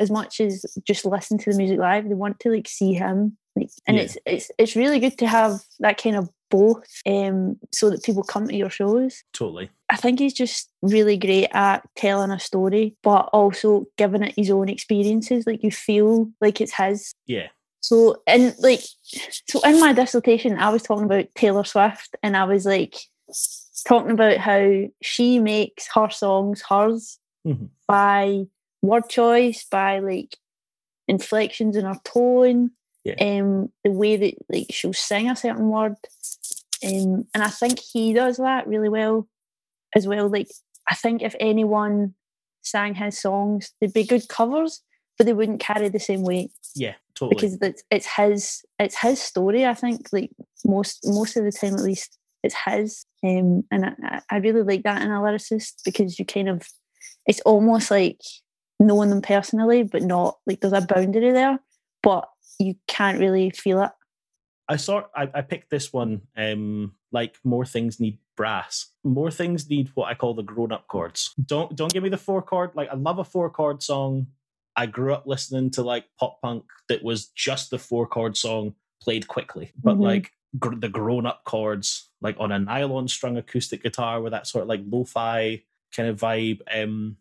as 0.00 0.10
much 0.10 0.40
as 0.40 0.64
just 0.84 1.04
listen 1.04 1.38
to 1.38 1.50
the 1.50 1.56
music 1.56 1.78
live, 1.78 2.08
they 2.08 2.14
want 2.14 2.40
to 2.40 2.50
like 2.50 2.68
see 2.68 2.92
him. 2.94 3.36
Like, 3.54 3.70
and 3.86 3.96
Yeah. 3.96 4.02
it's 4.04 4.18
it's 4.26 4.50
it's 4.58 4.76
really 4.76 4.98
good 5.00 5.16
to 5.18 5.26
have 5.26 5.60
that 5.80 6.00
kind 6.02 6.16
of 6.16 6.28
both, 6.50 6.86
um, 7.06 7.58
so 7.72 7.90
that 7.90 8.04
people 8.04 8.22
come 8.22 8.46
to 8.48 8.54
your 8.56 8.70
shows. 8.70 9.24
Totally. 9.32 9.68
I 9.88 9.96
think 9.96 10.18
he's 10.20 10.34
just 10.34 10.68
really 10.82 11.16
great 11.16 11.48
at 11.52 11.82
telling 11.96 12.30
a 12.30 12.38
story, 12.38 12.94
but 13.02 13.28
also 13.32 13.86
giving 13.96 14.22
it 14.22 14.34
his 14.36 14.50
own 14.50 14.68
experiences. 14.68 15.44
Like 15.46 15.62
you 15.64 15.70
feel 15.70 16.30
like 16.40 16.60
it's 16.60 16.74
his. 16.74 17.14
Yeah. 17.26 17.48
So 17.80 18.22
and 18.26 18.54
like 18.60 18.82
so 19.46 19.60
in 19.62 19.78
my 19.80 19.92
dissertation 19.92 20.58
I 20.58 20.70
was 20.70 20.82
talking 20.82 21.04
about 21.04 21.26
Taylor 21.34 21.64
Swift 21.64 22.16
and 22.22 22.36
I 22.36 22.44
was 22.44 22.64
like 22.66 22.96
talking 23.86 24.10
about 24.10 24.38
how 24.38 24.84
she 25.02 25.38
makes 25.38 25.88
her 25.94 26.10
songs 26.10 26.62
hers 26.68 27.18
Mhm. 27.46 27.68
by 27.86 28.44
word 28.86 29.08
choice, 29.08 29.64
by 29.70 29.98
like 30.00 30.36
inflections 31.08 31.76
in 31.76 31.84
her 31.84 31.98
tone, 32.04 32.70
Yeah. 33.04 33.14
um, 33.20 33.72
the 33.84 33.90
way 33.90 34.16
that 34.16 34.34
like 34.48 34.66
she'll 34.70 34.92
sing 34.92 35.30
a 35.30 35.36
certain 35.36 35.68
word. 35.68 35.94
Um, 36.84 37.26
and 37.34 37.42
I 37.42 37.48
think 37.48 37.78
he 37.80 38.12
does 38.12 38.36
that 38.36 38.66
really 38.66 38.88
well 38.88 39.28
as 39.94 40.06
well. 40.06 40.28
Like 40.28 40.48
I 40.88 40.94
think 40.94 41.22
if 41.22 41.34
anyone 41.40 42.14
sang 42.62 42.94
his 42.94 43.18
songs, 43.20 43.72
they'd 43.80 43.92
be 43.92 44.04
good 44.04 44.28
covers, 44.28 44.82
but 45.16 45.26
they 45.26 45.32
wouldn't 45.32 45.60
carry 45.60 45.88
the 45.88 46.00
same 46.00 46.22
weight 46.22 46.50
Yeah. 46.74 46.94
Totally. 47.14 47.34
because 47.36 47.58
it's 47.62 47.82
it's 47.90 48.06
his 48.06 48.62
it's 48.78 49.00
his 49.00 49.20
story. 49.22 49.64
I 49.64 49.72
think 49.74 50.08
like 50.12 50.30
most 50.64 51.00
most 51.06 51.36
of 51.36 51.44
the 51.44 51.52
time 51.52 51.74
at 51.74 51.80
least 51.82 52.18
it's 52.42 52.54
his, 52.66 53.06
um, 53.24 53.64
and 53.70 53.86
I, 53.86 53.92
I- 54.02 54.20
I 54.30 54.36
really 54.38 54.62
like 54.62 54.82
that 54.82 55.00
in 55.02 55.10
a 55.10 55.20
lyricist 55.20 55.76
because 55.84 56.18
you 56.18 56.24
kind 56.26 56.48
of 56.48 56.62
it's 57.26 57.40
almost 57.40 57.90
like 57.90 58.20
knowing 58.80 59.10
them 59.10 59.22
personally, 59.22 59.82
but 59.82 60.02
not 60.02 60.38
like 60.46 60.60
there's 60.60 60.72
a 60.72 60.80
boundary 60.80 61.32
there, 61.32 61.58
but 62.02 62.28
you 62.58 62.74
can't 62.86 63.18
really 63.18 63.50
feel 63.50 63.82
it. 63.82 63.90
I 64.68 64.76
sort 64.76 65.10
I, 65.14 65.28
I 65.32 65.42
picked 65.42 65.70
this 65.70 65.92
one 65.92 66.22
um 66.36 66.92
like 67.12 67.36
more 67.44 67.64
things 67.64 68.00
need 68.00 68.18
brass. 68.36 68.86
More 69.04 69.30
things 69.30 69.70
need 69.70 69.88
what 69.94 70.08
I 70.08 70.14
call 70.14 70.34
the 70.34 70.42
grown 70.42 70.72
up 70.72 70.88
chords. 70.88 71.32
Don't 71.44 71.74
don't 71.76 71.92
give 71.92 72.02
me 72.02 72.08
the 72.08 72.18
four 72.18 72.42
chord. 72.42 72.70
Like 72.74 72.88
I 72.90 72.94
love 72.96 73.18
a 73.18 73.24
four 73.24 73.48
chord 73.50 73.82
song. 73.82 74.26
I 74.74 74.86
grew 74.86 75.14
up 75.14 75.26
listening 75.26 75.70
to 75.72 75.82
like 75.82 76.04
pop 76.18 76.40
punk 76.42 76.64
that 76.88 77.02
was 77.02 77.26
just 77.28 77.70
the 77.70 77.78
four 77.78 78.06
chord 78.06 78.36
song 78.36 78.74
played 79.00 79.28
quickly. 79.28 79.72
But 79.82 79.96
Mhm. 79.96 80.02
like 80.02 80.32
gr- 80.58 80.74
the 80.74 80.88
grown 80.88 81.26
up 81.26 81.44
chords 81.44 82.10
like 82.20 82.36
on 82.40 82.50
a 82.50 82.58
nylon 82.58 83.08
strung 83.08 83.36
acoustic 83.36 83.82
guitar 83.82 84.20
with 84.20 84.32
that 84.32 84.46
sort 84.46 84.62
of 84.62 84.68
like 84.68 84.80
lo-fi 84.86 85.62
kind 85.94 86.08
of 86.08 86.18
vibe 86.18 86.60
um 86.74 87.16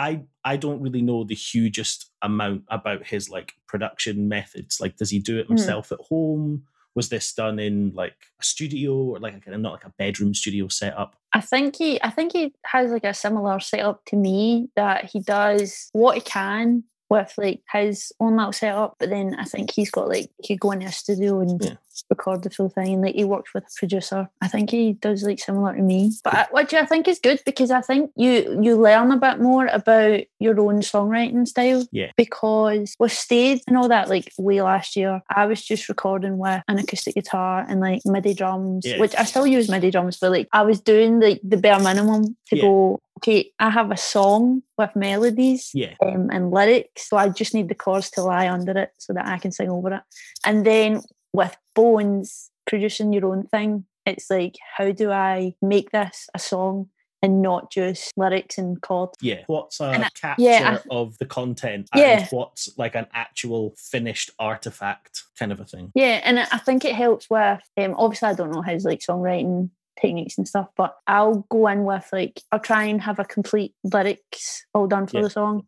I 0.00 0.22
I 0.44 0.56
don't 0.56 0.80
really 0.80 1.02
know 1.02 1.24
the 1.24 1.34
hugest 1.34 2.10
amount 2.22 2.62
about 2.68 3.06
his 3.06 3.28
like 3.28 3.52
production 3.66 4.28
methods. 4.28 4.80
Like, 4.80 4.96
does 4.96 5.10
he 5.10 5.18
do 5.18 5.38
it 5.38 5.44
Mhm. 5.46 5.48
himself 5.50 5.92
at 5.92 5.98
home? 6.08 6.64
Was 6.94 7.08
this 7.10 7.32
done 7.34 7.58
in 7.58 7.92
like 7.94 8.16
a 8.40 8.44
studio 8.44 8.94
or 8.94 9.18
like 9.20 9.46
a, 9.46 9.58
not 9.58 9.72
like 9.72 9.84
a 9.84 9.94
bedroom 9.98 10.32
studio 10.34 10.68
setup? 10.68 11.16
I 11.34 11.40
think 11.40 11.76
he 11.76 12.00
I 12.02 12.10
think 12.10 12.32
he 12.32 12.52
has 12.64 12.90
like 12.90 13.04
a 13.04 13.14
similar 13.14 13.60
setup 13.60 14.04
to 14.06 14.16
me 14.16 14.70
that 14.74 15.04
he 15.12 15.20
does 15.20 15.90
what 15.92 16.14
he 16.16 16.22
can 16.22 16.84
with 17.10 17.34
like 17.36 17.60
his 17.72 18.12
own 18.20 18.36
little 18.36 18.52
setup, 18.52 18.94
but 18.98 19.10
then 19.10 19.34
I 19.38 19.44
think 19.44 19.72
he's 19.72 19.90
got 19.90 20.08
like 20.08 20.30
he 20.42 20.54
could 20.54 20.60
go 20.60 20.70
into 20.70 20.86
a 20.86 20.92
studio 20.92 21.40
and 21.40 21.62
Yeah. 21.62 21.74
record 22.08 22.42
the 22.44 22.50
full 22.50 22.68
thing. 22.70 22.94
And 22.94 23.02
like 23.02 23.16
he 23.16 23.24
works 23.24 23.52
with 23.52 23.64
a 23.64 23.70
producer. 23.76 24.28
I 24.40 24.46
think 24.48 24.70
he 24.70 24.92
does 24.94 25.22
like 25.24 25.40
similar 25.40 25.74
to 25.74 25.82
me, 25.82 26.12
but 26.22 26.34
I, 26.34 26.46
which 26.52 26.72
I 26.72 26.86
think 26.86 27.08
is 27.08 27.18
good 27.18 27.40
because 27.44 27.70
I 27.72 27.80
think 27.80 28.12
you 28.16 28.58
you 28.62 28.76
learn 28.80 29.10
a 29.10 29.16
bit 29.16 29.40
more 29.40 29.66
about 29.66 30.20
your 30.38 30.58
own 30.60 30.80
songwriting 30.80 31.46
style. 31.48 31.84
Yeah. 31.90 32.12
Because 32.16 32.94
with 33.00 33.12
Stayed 33.12 33.60
and 33.66 33.76
all 33.76 33.88
that, 33.88 34.08
like 34.08 34.32
way 34.38 34.62
last 34.62 34.94
year, 34.96 35.20
I 35.28 35.46
was 35.46 35.62
just 35.62 35.88
recording 35.88 36.38
with 36.38 36.62
an 36.68 36.78
acoustic 36.78 37.16
guitar 37.16 37.66
and 37.68 37.80
like 37.80 38.02
MIDI 38.04 38.34
drums, 38.34 38.86
Yeah. 38.86 39.00
which 39.00 39.16
I 39.16 39.24
still 39.24 39.46
use 39.48 39.68
MIDI 39.68 39.90
drums, 39.90 40.16
but 40.20 40.30
like 40.30 40.48
I 40.52 40.62
was 40.62 40.80
doing 40.80 41.18
like 41.20 41.40
the 41.42 41.56
bare 41.56 41.80
minimum 41.80 42.36
to 42.50 42.56
Yeah. 42.56 42.62
go 42.62 43.00
okay, 43.20 43.50
I 43.58 43.70
have 43.70 43.90
a 43.90 43.96
song 43.96 44.62
with 44.78 44.96
melodies 44.96 45.70
Yeah. 45.74 45.94
um, 46.04 46.30
and 46.32 46.50
lyrics, 46.50 47.08
so 47.08 47.16
I 47.16 47.28
just 47.28 47.54
need 47.54 47.68
the 47.68 47.74
chords 47.74 48.10
to 48.12 48.22
lie 48.22 48.48
under 48.48 48.76
it 48.78 48.90
so 48.98 49.12
that 49.12 49.26
I 49.26 49.38
can 49.38 49.52
sing 49.52 49.70
over 49.70 49.92
it. 49.94 50.02
And 50.44 50.64
then 50.64 51.02
with 51.32 51.56
Bones, 51.74 52.50
producing 52.66 53.12
your 53.12 53.26
own 53.26 53.46
thing, 53.46 53.84
it's 54.06 54.30
like, 54.30 54.56
how 54.76 54.90
do 54.92 55.10
I 55.10 55.54
make 55.62 55.90
this 55.90 56.28
a 56.34 56.38
song 56.38 56.88
and 57.22 57.42
not 57.42 57.70
just 57.70 58.12
lyrics 58.16 58.56
and 58.56 58.80
chords? 58.80 59.12
Yeah. 59.20 59.42
What's 59.46 59.78
a 59.80 60.08
capture 60.20 60.42
yeah, 60.42 60.78
of 60.90 61.18
the 61.18 61.26
content 61.26 61.88
Yeah. 61.94 62.20
and 62.20 62.28
what's 62.30 62.70
like 62.78 62.94
an 62.94 63.06
actual 63.12 63.74
finished 63.76 64.30
artifact 64.38 65.22
kind 65.38 65.52
of 65.52 65.60
a 65.60 65.64
thing? 65.66 65.92
Yeah, 65.94 66.20
and 66.24 66.40
I 66.40 66.46
I 66.52 66.58
think 66.58 66.84
it 66.84 66.94
helps 66.94 67.28
with 67.28 67.60
um 67.76 67.94
obviously 67.98 68.30
I 68.30 68.34
don't 68.34 68.52
know 68.52 68.62
his 68.62 68.84
like 68.84 69.00
songwriting 69.00 69.68
techniques 70.00 70.38
and 70.38 70.46
stuff, 70.48 70.68
but 70.76 70.96
I'll 71.06 71.46
go 71.50 71.66
in 71.68 71.84
with 71.84 72.08
like 72.12 72.40
I'll 72.52 72.58
try 72.60 72.84
and 72.84 73.00
have 73.02 73.18
a 73.18 73.24
complete 73.24 73.74
lyrics 73.84 74.64
all 74.74 74.86
done 74.86 75.06
for 75.06 75.18
Yeah. 75.18 75.22
the 75.24 75.30
song. 75.30 75.66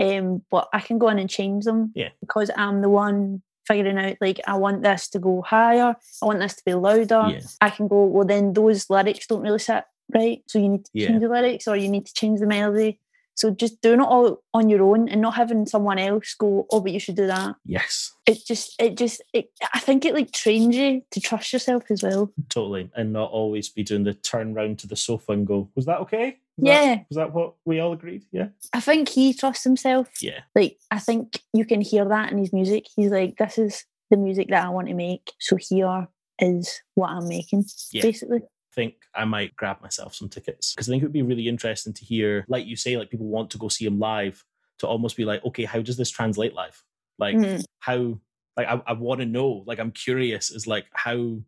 Um 0.00 0.42
but 0.50 0.68
I 0.72 0.80
can 0.80 0.98
go 0.98 1.08
in 1.08 1.18
and 1.18 1.30
change 1.30 1.64
them 1.64 1.92
Yeah. 1.94 2.08
because 2.20 2.50
I'm 2.56 2.80
the 2.80 2.88
one 2.88 3.42
figuring 3.66 3.98
out 3.98 4.16
like 4.20 4.40
I 4.46 4.56
want 4.56 4.82
this 4.82 5.08
to 5.10 5.18
go 5.18 5.42
higher, 5.42 5.96
I 6.22 6.26
want 6.26 6.40
this 6.40 6.54
to 6.56 6.62
be 6.66 6.74
louder. 6.74 7.28
Yeah. 7.30 7.40
I 7.60 7.70
can 7.70 7.88
go, 7.88 8.04
well 8.06 8.26
then 8.26 8.52
those 8.52 8.90
lyrics 8.90 9.26
don't 9.26 9.42
really 9.42 9.58
sit 9.58 9.84
right. 10.14 10.42
So 10.46 10.58
you 10.58 10.68
need 10.68 10.84
to 10.86 10.90
Yeah. 10.94 11.06
change 11.08 11.20
the 11.22 11.28
lyrics 11.28 11.66
or 11.68 11.76
you 11.76 11.88
need 11.88 12.06
to 12.06 12.12
change 12.14 12.40
the 12.40 12.46
melody. 12.46 13.00
So 13.36 13.50
just 13.50 13.80
doing 13.82 14.00
it 14.00 14.04
all 14.04 14.42
on 14.52 14.68
your 14.68 14.82
own 14.82 15.08
and 15.08 15.20
not 15.20 15.34
having 15.34 15.66
someone 15.66 15.98
else 15.98 16.34
go, 16.38 16.66
oh, 16.70 16.80
but 16.80 16.92
you 16.92 17.00
should 17.00 17.16
do 17.16 17.26
that 17.26 17.56
Yes. 17.66 18.12
it 18.26 18.38
just 18.46 18.74
it 18.80 18.96
just 18.96 19.22
it, 19.32 19.50
i 19.72 19.78
think 19.80 20.04
it 20.04 20.14
like 20.14 20.30
trains 20.32 20.76
you 20.76 21.02
to 21.10 21.20
trust 21.20 21.52
yourself 21.52 21.84
as 21.90 22.02
well 22.02 22.32
Totally. 22.48 22.90
And 22.96 23.12
not 23.12 23.30
always 23.30 23.68
be 23.68 23.82
doing 23.82 24.04
the 24.04 24.14
turn 24.14 24.54
round 24.54 24.78
to 24.80 24.86
the 24.86 24.96
sofa 24.96 25.32
and 25.32 25.46
go, 25.46 25.68
was 25.74 25.86
that 25.86 25.98
okay? 26.00 26.38
Was 26.56 26.68
Yeah. 26.68 26.94
That, 26.94 27.06
was 27.10 27.16
that 27.16 27.32
what 27.34 27.54
we 27.64 27.80
all 27.80 27.92
agreed? 27.92 28.22
Yeah. 28.30 28.48
i 28.72 28.80
think 28.80 29.08
he 29.08 29.34
trusts 29.34 29.64
himself 29.64 30.08
Yeah. 30.22 30.40
like 30.54 30.78
i 30.90 30.98
think 30.98 31.40
you 31.52 31.64
can 31.64 31.80
hear 31.80 32.04
that 32.04 32.30
in 32.30 32.38
his 32.38 32.52
music 32.52 32.86
he's 32.94 33.10
like 33.10 33.36
this 33.38 33.58
is 33.58 33.84
the 34.10 34.16
music 34.16 34.48
that 34.50 34.64
i 34.64 34.68
want 34.68 34.86
to 34.88 34.94
make 34.94 35.32
so 35.40 35.56
here 35.56 36.06
is 36.38 36.80
what 36.94 37.10
i'm 37.10 37.26
making 37.28 37.64
Yeah. 37.92 38.02
basically 38.02 38.40
think 38.74 38.94
I 39.14 39.24
might 39.24 39.54
grab 39.56 39.80
myself 39.82 40.14
some 40.14 40.28
tickets 40.28 40.74
because 40.74 40.88
I 40.88 40.92
think 40.92 41.02
it 41.02 41.06
would 41.06 41.12
be 41.12 41.22
really 41.22 41.48
interesting 41.48 41.92
to 41.92 42.04
hear, 42.04 42.44
like 42.48 42.66
you 42.66 42.76
say, 42.76 42.96
like 42.96 43.10
people 43.10 43.26
want 43.26 43.50
to 43.50 43.58
go 43.58 43.68
see 43.68 43.86
him 43.86 43.98
live 43.98 44.44
to 44.78 44.86
almost 44.88 45.16
be 45.16 45.24
like, 45.24 45.44
okay, 45.44 45.64
how 45.64 45.80
does 45.82 45.96
this 45.96 46.10
translate 46.10 46.54
live? 46.54 46.82
Like 47.18 47.36
Mhm. 47.36 47.64
how, 47.80 48.18
like 48.56 48.66
I, 48.68 48.82
I 48.86 48.92
want 48.94 49.20
to 49.20 49.26
know, 49.26 49.62
like 49.66 49.78
I'm 49.78 49.92
curious, 49.92 50.50
is 50.50 50.66
like 50.66 50.86
how, 50.92 51.38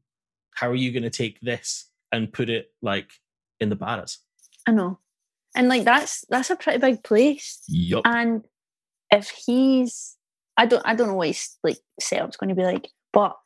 how 0.55 0.71
are 0.71 0.75
you 0.75 0.93
going 0.93 1.03
to 1.03 1.11
take 1.11 1.41
this 1.41 1.91
and 2.13 2.33
put 2.33 2.49
it 2.49 2.73
like 2.83 3.11
in 3.61 3.69
the 3.69 3.77
bars? 3.77 4.19
i 4.69 4.73
know 4.73 4.99
and 5.55 5.69
like 5.69 5.85
that's 5.85 6.25
that's 6.29 6.51
a 6.51 6.57
pretty 6.57 6.79
big 6.79 7.03
place 7.05 7.63
Yup. 7.69 8.03
and 8.05 8.45
if 9.13 9.29
he's 9.31 10.17
i 10.57 10.67
don't 10.67 10.83
i 10.85 10.95
don't 10.95 11.09
know 11.09 11.15
what 11.15 11.29
his 11.29 11.57
like 11.63 11.79
setup's 12.01 12.37
going 12.37 12.49
to 12.49 12.55
be 12.55 12.65
like 12.65 12.89
but 13.13 13.37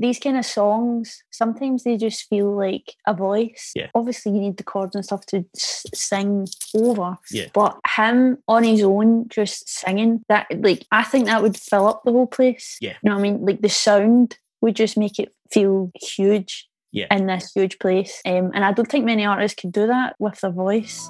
these 0.00 0.18
kind 0.18 0.36
of 0.38 0.44
songs 0.46 1.22
sometimes 1.30 1.84
they 1.84 1.96
just 1.96 2.28
feel 2.28 2.50
like 2.56 2.94
a 3.06 3.14
voice 3.14 3.72
Yeah. 3.74 3.88
obviously 3.94 4.32
you 4.32 4.40
need 4.40 4.56
the 4.56 4.64
chords 4.64 4.94
and 4.96 5.04
stuff 5.04 5.26
to 5.26 5.44
s- 5.56 5.84
sing 5.94 6.46
over 6.74 7.18
Yeah. 7.30 7.46
but 7.52 7.78
him 7.96 8.38
on 8.48 8.64
his 8.64 8.82
own 8.82 9.28
just 9.28 9.68
singing 9.68 10.24
that 10.28 10.46
like 10.66 10.86
i 10.90 11.02
think 11.02 11.26
that 11.26 11.42
would 11.42 11.56
fill 11.56 11.86
up 11.86 12.02
the 12.04 12.12
whole 12.12 12.26
place 12.26 12.78
Yeah. 12.80 12.94
you 13.02 13.10
know 13.10 13.16
what 13.16 13.20
i 13.20 13.22
mean 13.22 13.44
like 13.44 13.60
the 13.60 13.68
sound 13.68 14.38
would 14.60 14.76
just 14.76 14.96
make 14.96 15.18
it 15.18 15.32
feel 15.52 15.90
huge 16.00 16.68
Yeah. 16.92 17.06
in 17.16 17.26
this 17.26 17.52
huge 17.54 17.78
place 17.78 18.20
um, 18.26 18.50
and 18.54 18.64
i 18.64 18.72
don't 18.72 18.90
think 18.90 19.04
many 19.04 19.24
artists 19.24 19.60
could 19.60 19.72
do 19.72 19.86
that 19.86 20.16
with 20.18 20.40
their 20.40 20.50
voice 20.52 21.08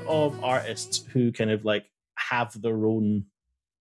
Of 0.00 0.42
artists 0.42 1.04
who 1.12 1.32
kind 1.32 1.50
of 1.50 1.64
like 1.64 1.86
have 2.16 2.60
their 2.60 2.86
own 2.86 3.26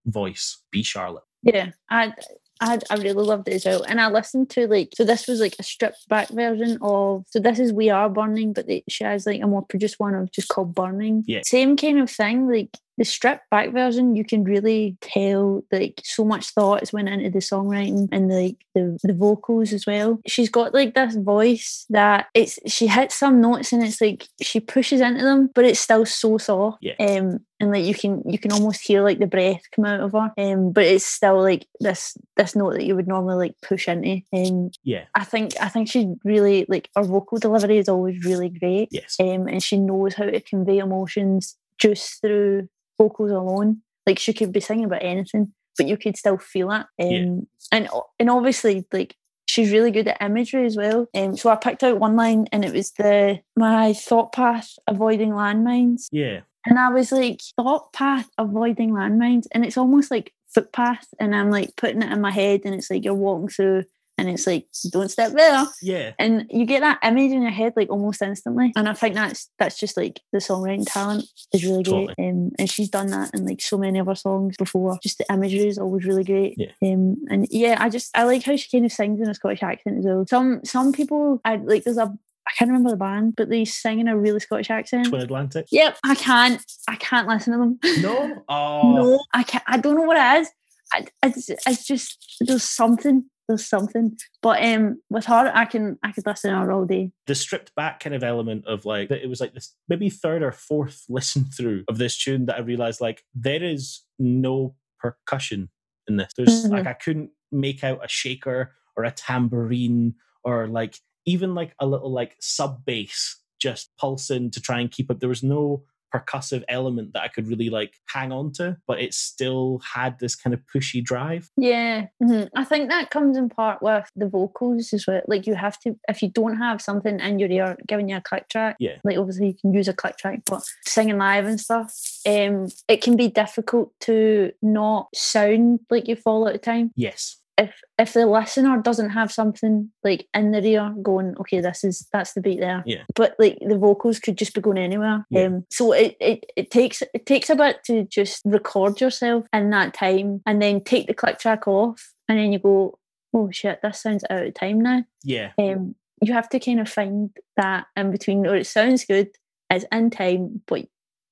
voice, 0.06 0.64
Be 0.72 0.84
Charlotte. 0.84 1.24
Yeah, 1.44 1.72
I 1.90 2.14
I 2.62 2.80
I 2.90 2.96
really 2.96 3.14
loved 3.14 3.48
it 3.48 3.56
as 3.56 3.66
well, 3.66 3.84
and 3.84 4.00
I 4.00 4.10
listened 4.10 4.50
to 4.52 4.68
like 4.68 4.94
so 4.96 5.04
this 5.04 5.28
was 5.28 5.40
like 5.40 5.56
a 5.60 5.64
stripped 5.64 6.08
back 6.08 6.30
version 6.30 6.78
of 6.82 7.26
so 7.30 7.40
this 7.40 7.60
is 7.60 7.74
We 7.74 7.90
Are 7.90 8.10
Burning, 8.10 8.54
but 8.54 8.68
they, 8.68 8.84
she 8.88 9.04
has 9.04 9.26
like 9.26 9.42
a 9.42 9.48
more 9.48 9.64
produced 9.64 10.00
one 10.00 10.16
of 10.16 10.32
just 10.32 10.50
called 10.50 10.76
Burning. 10.76 11.24
Yeah. 11.28 11.42
same 11.46 11.76
kind 11.76 12.00
of 12.00 12.10
thing. 12.10 12.48
Like 12.48 12.78
the 12.98 13.06
stripped 13.06 13.50
back 13.50 13.72
version, 13.72 14.16
you 14.16 14.24
can 14.24 14.44
really 14.44 14.98
tell 15.02 15.64
like 15.72 16.02
so 16.04 16.24
much 16.24 16.50
thoughts 16.52 16.94
went 16.94 17.10
into 17.10 17.30
the 17.30 17.40
songwriting 17.40 18.08
and 18.12 18.30
like 18.30 18.58
the 18.76 18.98
the 19.04 19.14
vocals 19.14 19.74
as 19.74 19.86
well. 19.86 20.20
She's 20.28 20.50
got 20.50 20.74
like 20.74 20.94
this 20.94 21.16
voice 21.16 21.86
that 21.90 22.28
it's 22.34 22.60
she 22.68 22.88
hits 22.88 23.16
some 23.16 23.42
notes 23.42 23.74
and 23.74 23.84
it's 23.84 24.00
like 24.00 24.28
she 24.42 24.60
pushes 24.60 25.02
into 25.02 25.24
them, 25.24 25.50
but 25.56 25.66
it's 25.66 25.80
still 25.80 26.06
so 26.06 26.38
soft. 26.38 26.80
Yeah. 26.82 26.96
Um, 27.00 27.40
and 27.64 27.72
like 27.72 27.86
you 27.86 27.94
can 27.96 28.22
you 28.26 28.38
can 28.38 28.52
almost 28.52 28.82
hear 28.82 29.02
like 29.02 29.20
the 29.20 29.28
breath 29.28 29.62
come 29.76 29.86
out 29.86 30.02
of 30.02 30.12
her. 30.12 30.32
Um, 30.38 30.72
but 30.72 30.84
it's 30.86 31.06
still 31.06 31.42
like 31.42 31.66
this 31.80 32.16
this 32.36 32.56
note 32.56 32.74
that 32.74 32.86
you 32.86 32.96
would 32.96 33.08
normally 33.08 33.36
like 33.48 33.56
push 33.62 33.88
into. 33.88 34.22
Um, 34.34 34.72
Yeah. 34.84 35.06
I 35.16 35.24
think 35.24 35.54
I 35.62 35.70
think 35.70 35.90
she 35.90 36.14
really 36.24 36.66
like 36.70 36.90
her 36.96 37.04
vocal 37.04 37.38
delivery 37.40 37.78
is 37.78 37.90
always 37.90 38.24
really 38.26 38.50
great. 38.50 38.90
Yes. 38.92 39.16
Um, 39.20 39.48
and 39.48 39.64
she 39.64 39.78
knows 39.78 40.14
how 40.16 40.26
to 40.26 40.40
convey 40.42 40.78
emotions 40.80 41.58
just 41.80 42.22
through 42.22 42.68
vocals 42.98 43.32
alone. 43.32 43.82
Like 44.06 44.20
she 44.20 44.34
could 44.34 44.52
be 44.52 44.60
singing 44.60 44.86
about 44.86 45.04
anything, 45.04 45.54
but 45.78 45.88
you 45.88 45.98
could 45.98 46.18
still 46.18 46.38
feel 46.38 46.72
it. 46.72 46.86
Um, 47.00 47.08
Yeah. 47.10 47.38
and 47.72 47.90
and 48.20 48.30
obviously 48.30 48.86
like 48.92 49.16
she's 49.46 49.72
really 49.72 49.92
good 49.92 50.08
at 50.08 50.22
imagery 50.22 50.66
as 50.66 50.76
well. 50.78 51.08
Um, 51.14 51.38
so 51.38 51.50
I 51.50 51.56
picked 51.56 51.84
out 51.84 52.00
one 52.00 52.16
line 52.16 52.48
and 52.52 52.66
it 52.66 52.74
was 52.74 52.92
the 52.94 53.40
my 53.56 53.94
thought 53.94 54.32
path 54.34 54.72
avoiding 54.88 55.32
landmines. 55.32 56.08
Yeah. 56.12 56.42
And 56.66 56.80
I 56.80 56.90
was 56.90 57.12
like, 57.12 57.42
thought 57.56 57.94
path 57.94 58.30
avoiding 58.38 58.92
landmines. 58.92 59.46
And 59.52 59.66
it's 59.66 59.78
almost 59.78 60.12
like 60.12 60.34
footpath. 60.54 61.08
And 61.20 61.36
I'm 61.36 61.50
like 61.50 61.76
putting 61.76 62.02
it 62.02 62.12
in 62.12 62.22
my 62.22 62.32
head 62.32 62.62
and 62.66 62.74
it's 62.74 62.90
like 62.90 63.04
you're 63.04 63.14
walking 63.14 63.50
through 63.50 63.84
and 64.18 64.30
it's 64.30 64.46
like, 64.46 64.68
don't 64.92 65.10
step 65.10 65.32
there. 65.34 65.66
Yeah. 65.82 66.12
And 66.20 66.46
you 66.52 66.66
get 66.66 66.82
that 66.82 67.00
image 67.04 67.32
in 67.32 67.42
your 67.42 67.52
head 67.52 67.74
like 67.76 67.90
almost 67.90 68.22
instantly. 68.22 68.72
And 68.76 68.88
I 68.88 68.94
think 68.94 69.16
that's 69.16 69.50
that's 69.58 69.80
just 69.80 69.98
like 69.98 70.22
the 70.32 70.38
songwriting 70.38 70.86
talent 70.86 71.26
is 71.52 71.64
really 71.64 71.84
great. 71.84 72.10
Um, 72.20 72.52
and 72.60 72.70
she's 72.70 72.90
done 72.90 73.08
that 73.08 73.34
in 73.34 73.46
like 73.46 73.62
so 73.62 73.78
many 73.78 74.00
of 74.00 74.06
her 74.06 74.16
songs 74.16 74.56
before. 74.58 75.00
Just 75.02 75.18
the 75.18 75.26
imagery 75.34 75.68
is 75.68 75.80
always 75.80 76.06
really 76.06 76.24
great. 76.24 76.56
Yeah. 76.58 76.94
Um, 76.94 77.18
and 77.30 77.48
yeah, 77.50 77.78
I 77.80 77.90
just 77.90 78.16
I 78.16 78.24
like 78.24 78.44
how 78.44 78.56
she 78.56 78.70
kind 78.70 78.86
of 78.86 78.92
sings 78.92 79.20
in 79.20 79.30
a 79.30 79.34
Scottish 79.34 79.64
accent 79.64 80.00
as 80.00 80.06
well. 80.06 80.26
Some 80.28 80.62
some 80.64 80.92
people 80.92 81.42
I 81.44 81.56
like 81.56 81.84
there's 81.84 81.98
a 81.98 82.14
I 82.48 82.52
can't 82.58 82.70
remember 82.70 82.90
the 82.92 82.98
band, 82.98 83.36
but 83.38 83.50
they 83.50 83.64
sing 83.66 84.00
in 84.00 84.08
a 84.08 84.18
really 84.18 84.40
Scottish 84.40 84.70
accent. 84.70 85.08
Twin 85.08 85.22
Atlantic. 85.22 85.68
Yep, 85.72 85.98
I 86.04 86.16
can't. 86.16 86.62
I 86.90 86.96
can't 86.98 87.28
listen 87.28 87.54
to 87.54 87.60
them. 87.60 87.80
No. 88.02 88.44
Oh. 88.50 88.94
No, 88.96 89.24
I 89.34 89.44
can't. 89.44 89.64
I 89.68 89.78
don't 89.78 89.96
know 89.96 90.04
what 90.04 90.18
it 90.18 90.42
is. 90.42 90.50
I, 90.94 91.06
it's, 91.24 91.50
it's 91.50 91.86
just 91.88 92.38
there's 92.42 92.64
something. 92.64 93.26
There's 93.48 93.66
something. 93.66 94.16
But 94.42 94.64
um, 94.64 95.02
with 95.10 95.26
her, 95.26 95.52
I 95.54 95.66
can 95.66 95.98
I 96.04 96.12
could 96.12 96.26
listen 96.26 96.52
to 96.52 96.58
her 96.60 96.72
all 96.72 96.86
day. 96.86 97.12
the 97.28 97.36
stripped 97.36 97.74
back 97.76 98.00
kind 98.02 98.16
of 98.16 98.24
element 98.24 98.66
of 98.68 98.86
like 98.86 99.10
that 99.10 99.22
it 99.24 99.28
was 99.28 99.42
like 99.42 99.54
this 99.54 99.74
maybe 99.90 100.10
third 100.10 100.44
or 100.44 100.52
fourth 100.52 101.04
listen 101.10 101.46
through 101.46 101.84
of 101.88 101.98
this 101.98 102.18
tune 102.18 102.46
that 102.46 102.58
I 102.58 102.60
realized 102.60 103.02
like 103.02 103.24
there 103.34 103.64
is 103.64 104.02
no 104.20 104.76
percussion 105.00 105.70
in 106.08 106.18
this. 106.18 106.32
There's 106.38 106.66
Mhm. 106.66 106.72
like 106.72 106.88
I 106.88 106.94
couldn't 106.94 107.32
make 107.52 107.84
out 107.84 108.04
a 108.04 108.08
shaker 108.08 108.74
or 108.96 109.04
a 109.06 109.12
tambourine 109.12 110.16
or 110.44 110.68
like 110.68 111.00
even 111.26 111.56
like 111.56 111.74
a 111.80 111.86
little 111.86 112.12
like 112.12 112.36
sub 112.40 112.86
bass 112.86 113.40
just 113.60 113.92
pulsing 113.98 114.52
to 114.52 114.62
try 114.62 114.80
and 114.80 114.92
keep 114.92 115.10
up. 115.10 115.20
There 115.20 115.30
was 115.30 115.44
no 115.44 115.84
percussive 116.14 116.64
element 116.68 117.12
that 117.14 117.24
I 117.24 117.28
could 117.28 117.48
really 117.48 117.72
like 117.72 117.96
hang 118.08 118.32
on 118.32 118.52
to, 118.54 118.78
but 118.86 119.00
it 119.02 119.16
still 119.16 119.82
had 119.96 120.20
this 120.20 120.36
kind 120.36 120.54
of 120.54 120.60
pushy 120.72 121.04
drive. 121.04 121.50
Yeah, 121.58 122.06
mhm. 122.22 122.50
I 122.56 122.66
think 122.66 122.90
that 122.90 123.10
comes 123.10 123.36
in 123.36 123.50
part 123.50 123.82
with 123.82 124.08
the 124.16 124.28
vocals 124.30 124.94
as 124.94 125.08
well. 125.08 125.22
Like 125.28 125.48
you 125.48 125.56
have 125.56 125.80
to, 125.80 125.98
if 126.08 126.22
you 126.22 126.30
don't 126.30 126.58
have 126.58 126.82
something 126.84 127.20
in 127.20 127.40
your 127.40 127.50
ear 127.50 127.78
giving 127.88 128.10
you 128.10 128.18
a 128.18 128.22
click 128.22 128.48
track, 128.50 128.76
Yeah. 128.80 128.98
like 129.04 129.18
obviously 129.18 129.48
you 129.48 129.54
can 129.60 129.74
use 129.74 129.88
a 129.88 129.94
click 129.94 130.18
track, 130.18 130.42
but 130.46 130.62
singing 130.86 131.18
live 131.18 131.46
and 131.48 131.60
stuff, 131.60 131.92
um, 132.28 132.68
it 132.88 133.02
can 133.02 133.16
be 133.18 133.30
difficult 133.30 133.92
to 134.02 134.52
not 134.62 135.08
sound 135.16 135.80
like 135.90 136.08
you 136.08 136.16
fall 136.16 136.48
out 136.48 136.54
of 136.54 136.62
time. 136.62 136.92
Yes. 136.96 137.38
If 137.58 137.82
if 138.00 138.14
the 138.14 138.26
listener 138.26 138.82
doesn't 138.82 139.12
have 139.12 139.32
something 139.32 139.92
like 140.04 140.28
in 140.34 140.52
their 140.52 140.64
ear 140.64 140.94
going, 141.02 141.36
okay, 141.40 141.62
this 141.62 141.84
is 141.84 142.08
that's 142.12 142.34
the 142.34 142.42
beat 142.42 142.60
there. 142.60 142.84
Yeah. 142.86 143.04
But 143.16 143.36
like 143.38 143.58
the 143.62 143.78
vocals 143.78 144.20
could 144.20 144.38
just 144.38 144.54
be 144.54 144.62
going 144.62 144.78
anywhere. 144.78 145.26
Yeah. 145.30 145.44
Um 145.44 145.66
so 145.70 145.92
it, 145.94 146.18
it 146.20 146.46
it 146.56 146.72
takes 146.72 147.04
it 147.14 147.26
takes 147.26 147.50
a 147.50 147.56
bit 147.56 147.84
to 147.86 148.06
just 148.06 148.42
record 148.46 149.00
yourself 149.00 149.46
in 149.54 149.70
that 149.70 149.94
time 149.94 150.42
and 150.46 150.62
then 150.62 150.84
take 150.84 151.08
the 151.08 151.14
click 151.14 151.40
track 151.40 151.68
off 151.68 152.14
and 152.28 152.40
then 152.40 152.52
you 152.52 152.60
go, 152.60 152.98
oh 153.34 153.52
shit, 153.52 153.82
this 153.82 154.02
sounds 154.02 154.24
out 154.30 154.46
of 154.46 154.54
time 154.54 154.82
now. 154.82 155.04
Yeah. 155.24 155.52
Um, 155.58 155.96
you 156.22 156.34
have 156.34 156.50
to 156.50 156.60
kind 156.60 156.80
of 156.80 156.90
find 156.90 157.32
that 157.58 157.88
in 157.96 158.12
between, 158.12 158.48
or 158.48 158.56
it 158.56 158.68
sounds 158.68 159.06
good, 159.06 159.30
it's 159.70 159.86
in 159.92 160.10
time, 160.10 160.62
but 160.68 160.86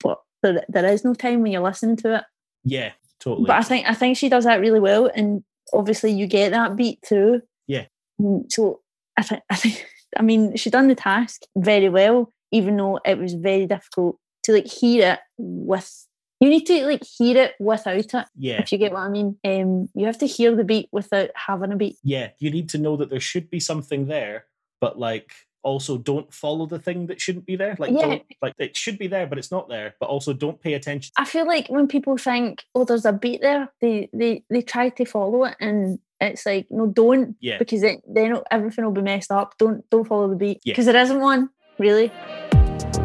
but 0.04 0.20
there, 0.44 0.64
there 0.68 0.86
is 0.86 1.06
no 1.06 1.14
time 1.14 1.42
when 1.42 1.52
you're 1.52 1.62
listening 1.62 1.96
to 1.98 2.18
it. 2.18 2.24
Yeah. 2.64 2.92
Totally. 3.20 3.46
But 3.46 3.58
I 3.58 3.62
think 3.62 3.88
I 3.88 3.94
think 3.94 4.18
she 4.18 4.30
does 4.30 4.46
that 4.46 4.60
really 4.60 4.80
well, 4.80 5.10
and 5.16 5.44
obviously 5.74 6.12
you 6.12 6.28
get 6.28 6.52
that 6.52 6.76
beat 6.76 7.02
too. 7.02 7.42
Yeah. 7.68 7.86
Mm, 8.22 8.52
So 8.52 8.82
I 9.18 9.24
think 9.24 9.42
I 9.50 9.56
think 9.56 9.86
I 10.18 10.22
mean 10.22 10.56
she 10.56 10.70
done 10.70 10.88
the 10.88 10.96
task 10.96 11.44
very 11.56 11.90
well, 11.90 12.32
even 12.52 12.78
though 12.78 13.00
it 13.06 13.18
was 13.18 13.34
very 13.34 13.66
difficult 13.66 14.18
to 14.44 14.54
like 14.54 14.68
hear 14.68 15.14
it 15.14 15.20
with. 15.38 16.08
You 16.40 16.50
need 16.50 16.66
to 16.66 16.86
like 16.88 17.04
hear 17.04 17.38
it 17.38 17.54
without 17.60 17.98
it, 17.98 18.26
yeah. 18.36 18.60
if 18.60 18.72
you 18.72 18.80
get 18.80 18.94
what 18.94 19.02
I 19.02 19.10
mean. 19.10 19.38
Um, 19.44 19.90
you 19.94 20.08
have 20.08 20.18
to 20.20 20.26
hear 20.26 20.56
the 20.56 20.64
beat 20.64 20.90
without 20.92 21.30
having 21.36 21.72
a 21.72 21.76
beat. 21.76 21.98
Yeah. 22.04 22.30
You 22.40 22.50
need 22.50 22.68
to 22.70 22.80
know 22.80 22.98
that 22.98 23.12
there 23.12 23.20
should 23.20 23.52
be 23.52 23.60
something 23.60 24.08
there, 24.08 24.46
but 24.80 24.98
like 24.98 25.32
also 25.64 25.98
don't 25.98 26.34
follow 26.34 26.66
the 26.66 26.80
thing 26.80 27.08
that 27.08 27.22
shouldn't 27.22 27.46
be 27.46 27.56
there. 27.56 27.76
Like 27.80 27.92
Yeah. 27.92 28.02
don't 28.08 28.24
like 28.42 28.54
it 28.60 28.76
should 28.76 28.98
be 28.98 29.08
there, 29.08 29.28
but 29.28 29.38
it's 29.38 29.52
not 29.52 29.70
there. 29.70 29.96
But 30.00 30.10
also 30.10 30.34
don't 30.34 30.60
pay 30.62 30.74
attention. 30.74 31.12
I 31.18 31.26
feel 31.26 31.46
like 31.48 31.68
when 31.70 31.88
people 31.88 32.18
think, 32.18 32.64
"Oh, 32.76 32.84
there's 32.86 33.06
a 33.06 33.14
beat 33.14 33.42
there," 33.42 33.72
they 33.82 34.10
they 34.14 34.44
they 34.50 34.62
try 34.62 34.90
to 34.90 35.06
follow 35.06 35.44
it, 35.46 35.56
and 35.60 36.00
it's 36.20 36.46
like, 36.46 36.68
no, 36.70 36.86
don't, 36.88 37.36
Yeah. 37.40 37.58
because 37.58 37.82
then 37.82 38.02
then 38.08 38.40
everything 38.52 38.86
will 38.86 38.92
be 38.92 39.02
messed 39.02 39.32
up. 39.32 39.58
Don't 39.58 39.88
don't 39.90 40.08
follow 40.08 40.28
the 40.30 40.36
beat 40.36 40.60
Yeah. 40.64 40.72
because 40.74 40.86
there 40.86 41.02
isn't 41.02 41.20
one 41.20 41.50
really. 41.80 42.12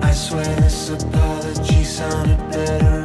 I 0.02 0.12
swear 0.12 0.44
this 0.56 0.90
apology 0.90 1.82
sounded 1.84 2.38
better 2.50 2.95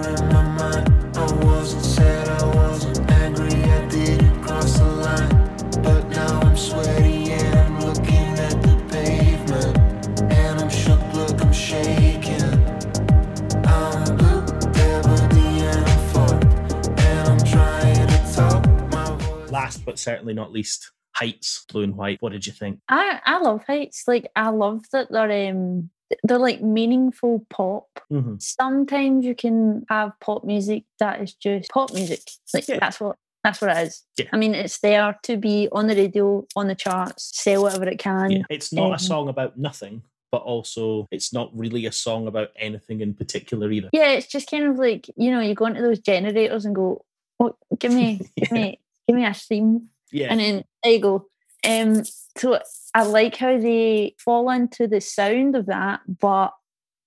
Last 19.71 19.86
but 19.86 19.97
certainly 19.97 20.34
not 20.34 20.51
least, 20.51 20.91
HYYTS, 21.15 21.65
Blue 21.71 21.84
and 21.84 21.95
White. 21.95 22.21
What 22.21 22.34
did 22.34 22.45
you 22.45 22.51
think? 22.51 22.79
I 22.89 23.21
I 23.25 23.39
love 23.39 23.63
HYYTS. 23.69 24.05
Like 24.05 24.29
I 24.36 24.49
love 24.49 24.84
that 24.91 25.10
they're 25.10 25.49
um 25.51 25.89
they're 26.23 26.38
like 26.38 26.62
meaningful 26.62 27.45
pop. 27.49 27.88
hmm 28.10 28.36
Sometimes 28.38 29.23
you 29.23 29.34
can 29.34 29.86
have 29.88 30.12
pop 30.19 30.43
music 30.43 30.84
that 30.99 31.21
is 31.21 31.34
just 31.36 31.69
pop 31.69 31.93
music. 31.93 32.19
Like 32.53 32.67
Yeah. 32.67 32.79
that's 32.81 32.99
what 32.99 33.15
that's 33.45 33.62
what 33.62 33.77
it 33.77 33.88
is. 33.88 34.03
Yeah. 34.17 34.25
I 34.34 34.36
mean, 34.38 34.53
it's 34.53 34.79
there 34.79 35.17
to 35.23 35.38
be 35.38 35.69
on 35.71 35.88
the 35.88 35.95
radio, 35.95 36.45
on 36.57 36.67
the 36.67 36.75
charts, 36.75 37.31
sell 37.34 37.63
whatever 37.63 37.88
it 37.88 37.97
can. 37.97 38.31
Yeah. 38.31 38.43
It's 38.49 38.73
not 38.73 38.88
um, 38.88 38.93
a 38.95 38.99
song 38.99 39.29
about 39.29 39.57
nothing, 39.57 40.03
but 40.34 40.41
also 40.41 41.07
it's 41.12 41.31
not 41.31 41.49
really 41.57 41.86
a 41.86 41.93
song 41.93 42.27
about 42.27 42.49
anything 42.57 42.99
in 42.99 43.13
particular 43.13 43.71
either. 43.71 43.88
Yeah, 43.93 44.10
it's 44.12 44.27
just 44.27 44.51
kind 44.51 44.65
of 44.65 44.75
like 44.77 45.10
you 45.15 45.31
know, 45.31 45.39
you 45.39 45.55
go 45.55 45.67
into 45.67 45.81
those 45.81 45.99
generators 45.99 46.65
and 46.65 46.75
go, 46.75 47.05
"Oh, 47.39 47.55
give 47.79 47.93
me, 47.93 48.19
give 48.38 48.51
me, 48.51 48.79
give 49.12 49.19
me 49.21 49.26
a 49.26 49.34
stream," 49.34 49.89
Yeah. 50.12 50.28
and 50.32 50.39
then 50.39 50.63
there 50.84 50.93
you 50.93 51.00
go. 51.00 51.28
Um, 51.67 52.04
so 52.38 52.60
I 52.93 53.04
like 53.04 53.36
how 53.38 53.58
they 53.58 54.15
fall 54.17 54.50
into 54.50 54.88
the 54.88 55.00
sound 55.02 55.56
of 55.56 55.67
that, 55.67 56.02
but 56.19 56.54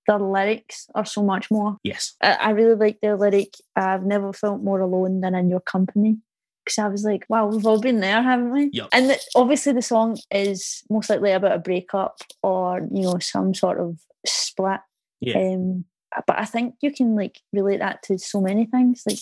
the 0.07 0.17
lyrics 0.17 0.87
are 0.95 1.05
so 1.05 1.23
much 1.23 1.49
more. 1.49 1.77
yes. 1.83 2.13
I, 2.21 2.33
I 2.33 2.49
really 2.51 2.75
like 2.75 2.99
the 3.01 3.15
lyric. 3.17 3.55
I've 3.75 4.03
never 4.05 4.31
felt 4.33 4.61
more 4.61 4.79
alone 4.79 5.21
than 5.21 5.33
in 5.35 5.49
your 5.49 5.59
company. 5.61 6.17
Because 6.63 6.77
I 6.79 6.87
was 6.87 7.03
like, 7.03 7.25
wow, 7.29 7.47
we've 7.47 7.65
all 7.65 7.79
been 7.79 7.99
there, 7.99 8.21
haven't 8.23 8.51
we? 8.51 8.69
Yup. 8.73 8.89
And 8.91 9.09
the, 9.09 9.19
obviously, 9.35 9.73
the 9.73 9.81
song 9.83 10.17
is 10.31 10.83
most 10.89 11.09
likely 11.09 11.31
about 11.31 11.51
a 11.51 11.59
breakup 11.59 12.17
or 12.41 12.79
you 12.91 13.03
know 13.03 13.19
some 13.19 13.53
sort 13.53 13.79
of 13.79 13.99
split. 14.25 14.79
Yeah. 15.21 15.37
Um, 15.37 15.85
but 16.25 16.39
I 16.39 16.45
think 16.45 16.75
you 16.81 16.91
can 16.91 17.15
like 17.15 17.41
relate 17.53 17.79
that 17.79 18.01
to 18.03 18.17
so 18.17 18.41
many 18.41 18.65
things, 18.65 19.03
like 19.05 19.19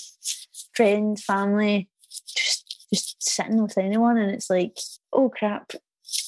friends, 0.73 1.23
family, 1.23 1.89
just 2.93 3.21
sitting 3.21 3.61
with 3.61 3.77
anyone, 3.77 4.17
and 4.17 4.31
it's 4.31 4.49
like, 4.49 4.77
oh 5.11 5.29
crap! 5.29 5.71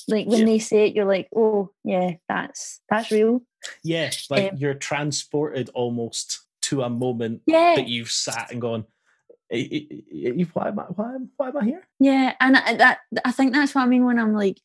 Like 0.08 0.28
when 0.28 0.40
Yeah. 0.42 0.46
they 0.46 0.60
say 0.60 0.88
it, 0.88 0.96
you're 0.96 1.06
like, 1.06 1.30
oh 1.36 1.70
yeah, 1.84 2.14
that's 2.28 2.82
that's 2.90 3.12
real. 3.12 3.42
Yeah. 3.84 4.12
Like 4.30 4.54
um, 4.54 4.58
you're 4.58 4.74
transported 4.76 5.70
almost 5.74 6.42
to 6.64 6.82
a 6.84 6.90
moment 6.90 7.42
Yeah, 7.46 7.76
that 7.76 7.88
you've 7.88 8.12
sat 8.12 8.52
and 8.52 8.60
gone, 8.62 8.86
"Eh, 9.52 9.68
eh, 9.72 9.80
eh, 9.92 10.32
eh, 10.40 10.46
why 10.54 10.70
am 10.70 10.80
I, 10.80 10.84
why, 10.84 11.16
am- 11.16 11.30
why 11.38 11.48
am 11.50 11.58
I 11.58 11.66
here? 11.66 11.88
yeah, 12.00 12.34
and 12.40 12.58
I, 12.58 12.76
that 12.78 13.00
I 13.24 13.32
think 13.32 13.54
that's 13.54 13.74
what 13.76 13.84
I 13.84 13.88
mean 13.88 14.06
when 14.06 14.20
I'm 14.20 14.34
like, 14.34 14.60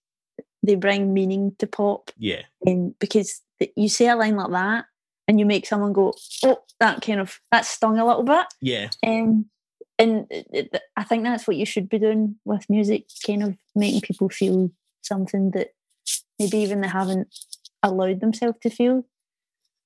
they 0.62 0.74
bring 0.76 1.12
meaning 1.14 1.54
to 1.58 1.66
pop, 1.66 2.10
Yeah. 2.18 2.42
um, 2.66 2.94
because 2.98 3.40
th- 3.58 3.72
you 3.76 3.88
say 3.88 4.08
a 4.08 4.16
line 4.16 4.36
like 4.36 4.50
that, 4.50 4.84
and 5.28 5.38
you 5.38 5.46
make 5.46 5.66
someone 5.66 5.92
go, 5.92 6.12
oh, 6.44 6.62
that 6.80 7.02
kind 7.02 7.20
of 7.20 7.38
that 7.52 7.64
stung 7.66 7.98
a 7.98 8.06
little 8.06 8.22
bit. 8.24 8.46
Yeah. 8.60 8.88
Um, 9.06 9.46
and 10.00 10.26
I 10.96 11.04
think 11.04 11.24
that's 11.24 11.46
what 11.46 11.56
you 11.56 11.66
should 11.66 11.88
be 11.88 11.98
doing 11.98 12.36
with 12.44 12.68
music, 12.70 13.04
kind 13.26 13.42
of 13.44 13.56
making 13.74 14.00
people 14.00 14.28
feel 14.28 14.70
something 15.02 15.50
that 15.52 15.68
maybe 16.38 16.58
even 16.58 16.80
they 16.80 16.88
haven't 16.88 17.28
allowed 17.82 18.20
themselves 18.20 18.58
to 18.62 18.70
feel. 18.70 19.04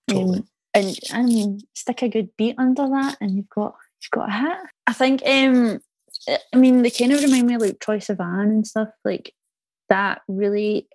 Totally. 0.09 0.39
Um, 0.39 0.49
and 0.75 0.99
I 1.13 1.23
mean, 1.23 1.61
stick 1.75 2.03
a 2.03 2.09
good 2.09 2.31
beat 2.37 2.57
under 2.59 2.89
that, 2.89 3.17
and 3.21 3.37
you've 3.37 3.49
got 3.51 3.75
you've 4.03 4.11
got 4.11 4.29
a 4.29 4.33
hit. 4.33 4.59
I 4.87 4.93
think. 4.93 5.23
Um, 5.27 5.81
I- 6.29 6.39
I 6.55 6.57
mean, 6.57 6.83
they 6.83 6.91
kind 6.91 7.13
of 7.13 7.23
remind 7.23 7.47
me 7.47 7.55
of 7.55 7.61
like 7.61 7.79
Troye 7.81 7.99
Sivan 8.05 8.45
and 8.45 8.67
stuff 8.67 8.89
like 9.05 9.35
that. 9.91 10.23
Really, 10.29 10.89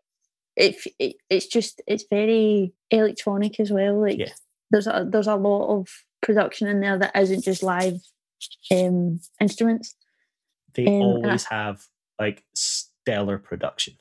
it, 0.56 0.76
it 0.98 1.18
it's 1.30 1.48
just 1.48 1.82
it's 1.88 2.06
very 2.10 2.74
electronic 2.90 3.60
as 3.60 3.72
well. 3.72 4.02
Like 4.02 4.18
Yeah. 4.20 4.34
there's 4.72 4.88
a 4.88 5.06
there's 5.08 5.28
a 5.28 5.36
lot 5.36 5.68
of 5.80 5.88
production 6.22 6.68
in 6.68 6.80
there 6.82 6.98
that 6.98 7.16
isn't 7.16 7.44
just 7.44 7.64
live 7.64 8.00
um 8.72 9.20
instruments. 9.40 9.96
They 10.76 10.86
Um, 10.86 10.94
and 10.94 11.04
I- 11.04 11.28
always 11.28 11.44
have 11.46 11.84
like 12.20 12.44
stellar 12.54 13.38
production. 13.38 13.96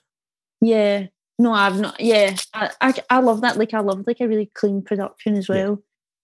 Yeah. 0.60 1.06
No, 1.38 1.52
I've 1.52 1.78
not. 1.78 2.00
Yeah, 2.00 2.34
I, 2.52 2.70
I, 2.80 2.94
I 3.10 3.20
love 3.20 3.42
that. 3.42 3.56
Like, 3.56 3.72
I 3.72 3.78
love 3.78 4.02
like 4.08 4.20
a 4.20 4.26
really 4.26 4.50
clean 4.54 4.82
production 4.82 5.36
as 5.36 5.48
Yeah. 5.48 5.54
well. 5.54 5.82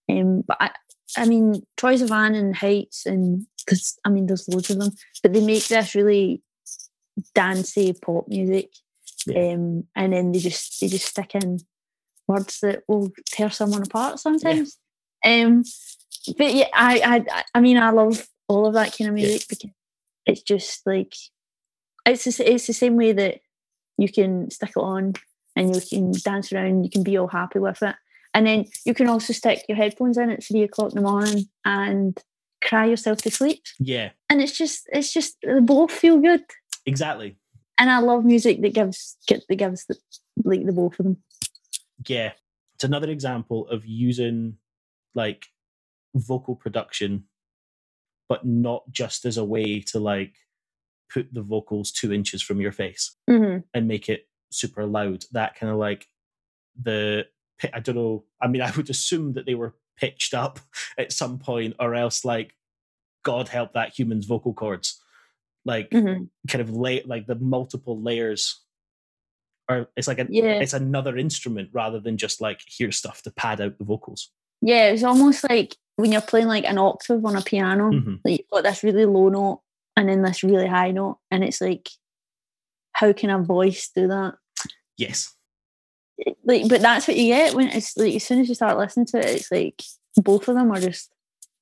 Um, 0.09 0.41
but 0.45 0.57
I, 0.59 0.71
I 1.17 1.25
mean, 1.25 1.65
Troye 1.77 1.97
Sivan 2.01 2.35
and 2.35 2.53
HYYTS, 2.53 3.05
and 3.05 3.47
because 3.65 3.97
I 4.03 4.09
mean, 4.09 4.25
there's 4.25 4.47
loads 4.49 4.69
of 4.69 4.79
them, 4.79 4.91
but 5.23 5.31
they 5.31 5.39
make 5.43 5.65
this 5.67 5.95
really 5.95 6.41
dancey 7.33 7.93
pop 7.93 8.27
music. 8.27 8.71
Yeah. 9.25 9.53
Um, 9.53 9.85
and 9.95 10.11
then 10.13 10.31
they 10.33 10.39
just 10.39 10.81
they 10.81 10.87
just 10.89 11.05
stick 11.05 11.33
in 11.35 11.59
words 12.27 12.59
that 12.59 12.83
will 12.87 13.11
tear 13.27 13.49
someone 13.49 13.83
apart 13.83 14.19
sometimes. 14.19 14.77
Um, 15.25 15.63
but 16.37 16.53
yeah, 16.53 16.67
I, 16.73 17.25
I, 17.31 17.43
I 17.55 17.59
mean, 17.59 17.77
I 17.77 17.89
love 17.91 18.27
all 18.47 18.65
of 18.65 18.73
that 18.73 18.95
kind 18.97 19.09
of 19.09 19.17
Yeah. 19.17 19.27
music 19.27 19.47
because 19.49 19.71
it's 20.25 20.41
just 20.41 20.85
like 20.85 21.13
it's 22.05 22.25
the, 22.25 22.51
it's 22.53 22.67
the 22.67 22.73
same 22.73 22.95
way 22.95 23.11
that 23.13 23.41
you 23.97 24.11
can 24.11 24.49
stick 24.51 24.69
it 24.69 24.79
on 24.79 25.13
and 25.55 25.75
you 25.75 25.81
can 25.81 26.11
dance 26.23 26.51
around, 26.51 26.83
you 26.83 26.89
can 26.89 27.03
be 27.03 27.17
all 27.17 27.27
happy 27.27 27.59
with 27.59 27.81
it. 27.81 27.95
And 28.33 28.45
then 28.45 28.65
you 28.85 28.93
can 28.93 29.07
also 29.07 29.31
stick 29.33 29.63
your 29.69 29.77
headphones 29.77 30.17
in 30.17 30.29
at 30.29 30.43
three 30.43 30.63
o'clock 30.63 30.91
in 30.91 30.95
the 30.95 31.09
morning 31.09 31.45
and 31.63 32.21
cry 32.63 32.85
yourself 32.85 33.19
to 33.19 33.31
sleep. 33.31 33.63
Yeah. 33.79 34.09
And 34.29 34.41
it's 34.41 34.57
just 34.57 34.87
it's 34.91 35.13
just 35.13 35.37
they 35.43 35.59
both 35.61 35.91
feel 35.91 36.17
good. 36.19 36.43
Exactly. 36.85 37.37
And 37.79 37.89
I 37.89 37.99
love 37.99 38.25
music 38.25 38.61
that 38.61 38.73
gives 38.73 39.17
that 39.29 39.57
gives 39.57 39.85
the 39.85 39.95
like 40.43 40.65
the 40.65 40.73
both 40.73 40.99
of 40.99 41.05
them. 41.05 41.17
Yeah. 42.07 42.33
It's 42.75 42.83
another 42.83 43.09
example 43.09 43.67
of 43.69 43.85
using 43.85 44.57
like 45.13 45.45
vocal 46.15 46.55
production, 46.55 47.25
but 48.29 48.45
not 48.45 48.83
just 48.91 49.25
as 49.25 49.37
a 49.37 49.45
way 49.45 49.81
to 49.81 49.99
like 49.99 50.33
put 51.13 51.33
the 51.33 51.41
vocals 51.41 51.91
two 51.91 52.11
inches 52.11 52.41
from 52.41 52.59
your 52.59 52.71
face 52.71 53.15
hmm 53.29 53.57
and 53.73 53.87
make 53.87 54.09
it 54.09 54.27
super 54.51 54.85
loud. 54.85 55.23
That 55.31 55.55
kind 55.55 55.71
of 55.71 55.77
like 55.77 56.07
the 56.81 57.25
I 57.73 57.79
don't 57.79 57.95
know. 57.95 58.23
I 58.41 58.47
mean, 58.47 58.61
I 58.63 58.71
would 58.71 58.89
assume 58.89 59.33
that 59.33 59.45
they 59.45 59.55
were 59.55 59.75
pitched 59.97 60.33
up 60.33 60.59
at 60.97 61.11
some 61.11 61.39
point, 61.39 61.75
or 61.79 61.95
else 61.95 62.25
like 62.25 62.55
God 63.23 63.49
help 63.49 63.73
that 63.73 63.93
human's 63.97 64.25
vocal 64.25 64.53
cords, 64.53 65.01
like 65.65 65.89
hmm 65.91 66.23
kind 66.47 66.61
of 66.61 66.69
lay 66.69 67.01
like 67.05 67.27
the 67.27 67.35
multiple 67.35 68.01
layers. 68.01 68.61
Or 69.67 69.89
it's 69.97 70.07
like 70.07 70.19
an 70.19 70.27
Yeah. 70.29 70.59
it's 70.61 70.73
another 70.73 71.17
instrument 71.17 71.69
rather 71.73 71.99
than 71.99 72.17
just 72.17 72.39
like 72.39 72.61
hear 72.67 72.91
stuff 72.91 73.23
to 73.23 73.31
pad 73.31 73.61
out 73.61 73.77
the 73.79 73.83
vocals. 73.83 74.31
Yeah, 74.61 74.89
it's 74.89 75.03
almost 75.03 75.47
like 75.49 75.75
when 75.97 76.11
you're 76.11 76.21
playing 76.21 76.47
like 76.47 76.65
an 76.65 76.77
octave 76.77 77.23
on 77.25 77.35
a 77.35 77.41
piano, 77.41 77.89
Mhm. 77.91 78.19
like 78.25 78.39
you've 78.39 78.49
got 78.49 78.63
this 78.63 78.83
really 78.83 79.05
low 79.05 79.29
note 79.29 79.61
and 79.95 80.09
then 80.09 80.21
this 80.21 80.43
really 80.43 80.67
high 80.67 80.91
note, 80.91 81.19
and 81.31 81.43
it's 81.43 81.61
like, 81.61 81.89
how 82.93 83.13
can 83.13 83.29
a 83.29 83.39
voice 83.39 83.89
do 83.95 84.07
that? 84.07 84.35
Yes, 84.97 85.33
Like, 86.45 86.67
but 86.69 86.81
that's 86.81 87.07
what 87.07 87.17
you 87.17 87.27
get 87.27 87.53
when 87.53 87.67
it's 87.69 87.95
like 87.97 88.15
as 88.15 88.23
soon 88.23 88.39
as 88.39 88.47
you 88.49 88.55
start 88.55 88.77
listening 88.77 89.05
to 89.07 89.19
it, 89.19 89.25
it's 89.25 89.51
like 89.51 89.81
both 90.17 90.47
of 90.47 90.55
them 90.55 90.71
are 90.71 90.79
just 90.79 91.11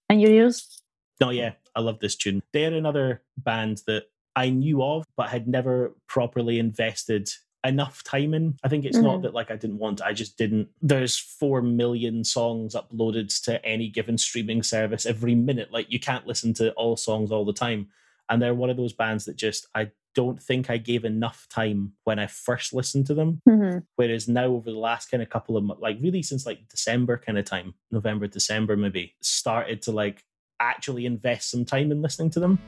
in 0.10 0.20
your 0.20 0.32
ears. 0.32 0.82
no, 1.22 1.30
yeah, 1.32 1.54
I 1.76 1.80
love 1.82 2.00
this 2.00 2.16
tune. 2.16 2.42
They're 2.54 2.74
another 2.74 3.24
band 3.38 3.82
that 3.88 4.06
I 4.36 4.50
knew 4.50 4.84
of, 4.84 5.06
but 5.16 5.30
had 5.30 5.48
never 5.48 5.96
properly 6.08 6.60
invested 6.60 7.30
enough 7.66 8.04
time 8.04 8.34
in. 8.34 8.58
I 8.64 8.68
think 8.68 8.84
it's 8.86 8.98
not 9.02 9.20
Mhm. 9.20 9.22
that 9.24 9.34
like 9.34 9.50
I 9.52 9.56
didn't 9.56 9.78
want, 9.80 10.02
I 10.02 10.14
just 10.14 10.38
didn't. 10.38 10.70
There's 10.82 11.18
four 11.18 11.62
million 11.62 12.24
songs 12.24 12.76
uploaded 12.76 13.42
to 13.44 13.64
any 13.66 13.88
given 13.90 14.18
streaming 14.18 14.64
service 14.64 15.06
every 15.06 15.36
minute. 15.36 15.72
Like 15.72 15.92
you 15.92 16.00
can't 16.00 16.28
listen 16.28 16.54
to 16.56 16.72
all 16.74 16.98
songs 16.98 17.32
all 17.32 17.46
the 17.46 17.54
time. 17.54 17.88
And 18.30 18.42
they're 18.42 18.54
one 18.54 18.70
of 18.70 18.78
those 18.78 18.94
bands 18.94 19.26
that 19.26 19.36
just 19.36 19.68
I 19.76 19.92
don't 20.16 20.42
think 20.42 20.70
I 20.70 20.78
gave 20.78 21.06
enough 21.06 21.48
time 21.50 21.94
when 22.04 22.20
I 22.20 22.28
first 22.28 22.74
listened 22.74 23.08
to 23.08 23.14
them. 23.14 23.42
hmm 23.48 23.78
Whereas 23.96 24.28
now 24.28 24.46
over 24.46 24.72
the 24.72 24.78
last 24.78 25.10
kind 25.10 25.24
of 25.24 25.30
couple 25.30 25.56
of 25.58 25.64
like 25.80 25.98
really 26.02 26.22
since 26.24 26.46
like 26.46 26.68
December 26.70 27.18
kind 27.18 27.38
of 27.38 27.46
time, 27.46 27.74
November, 27.92 28.28
December 28.28 28.76
maybe, 28.78 29.16
started 29.22 29.82
to 29.84 29.92
like 29.92 30.24
actually 30.60 31.06
invest 31.06 31.50
some 31.50 31.66
time 31.66 31.92
in 31.92 32.02
listening 32.02 32.30
to 32.32 32.40
them. 32.40 32.60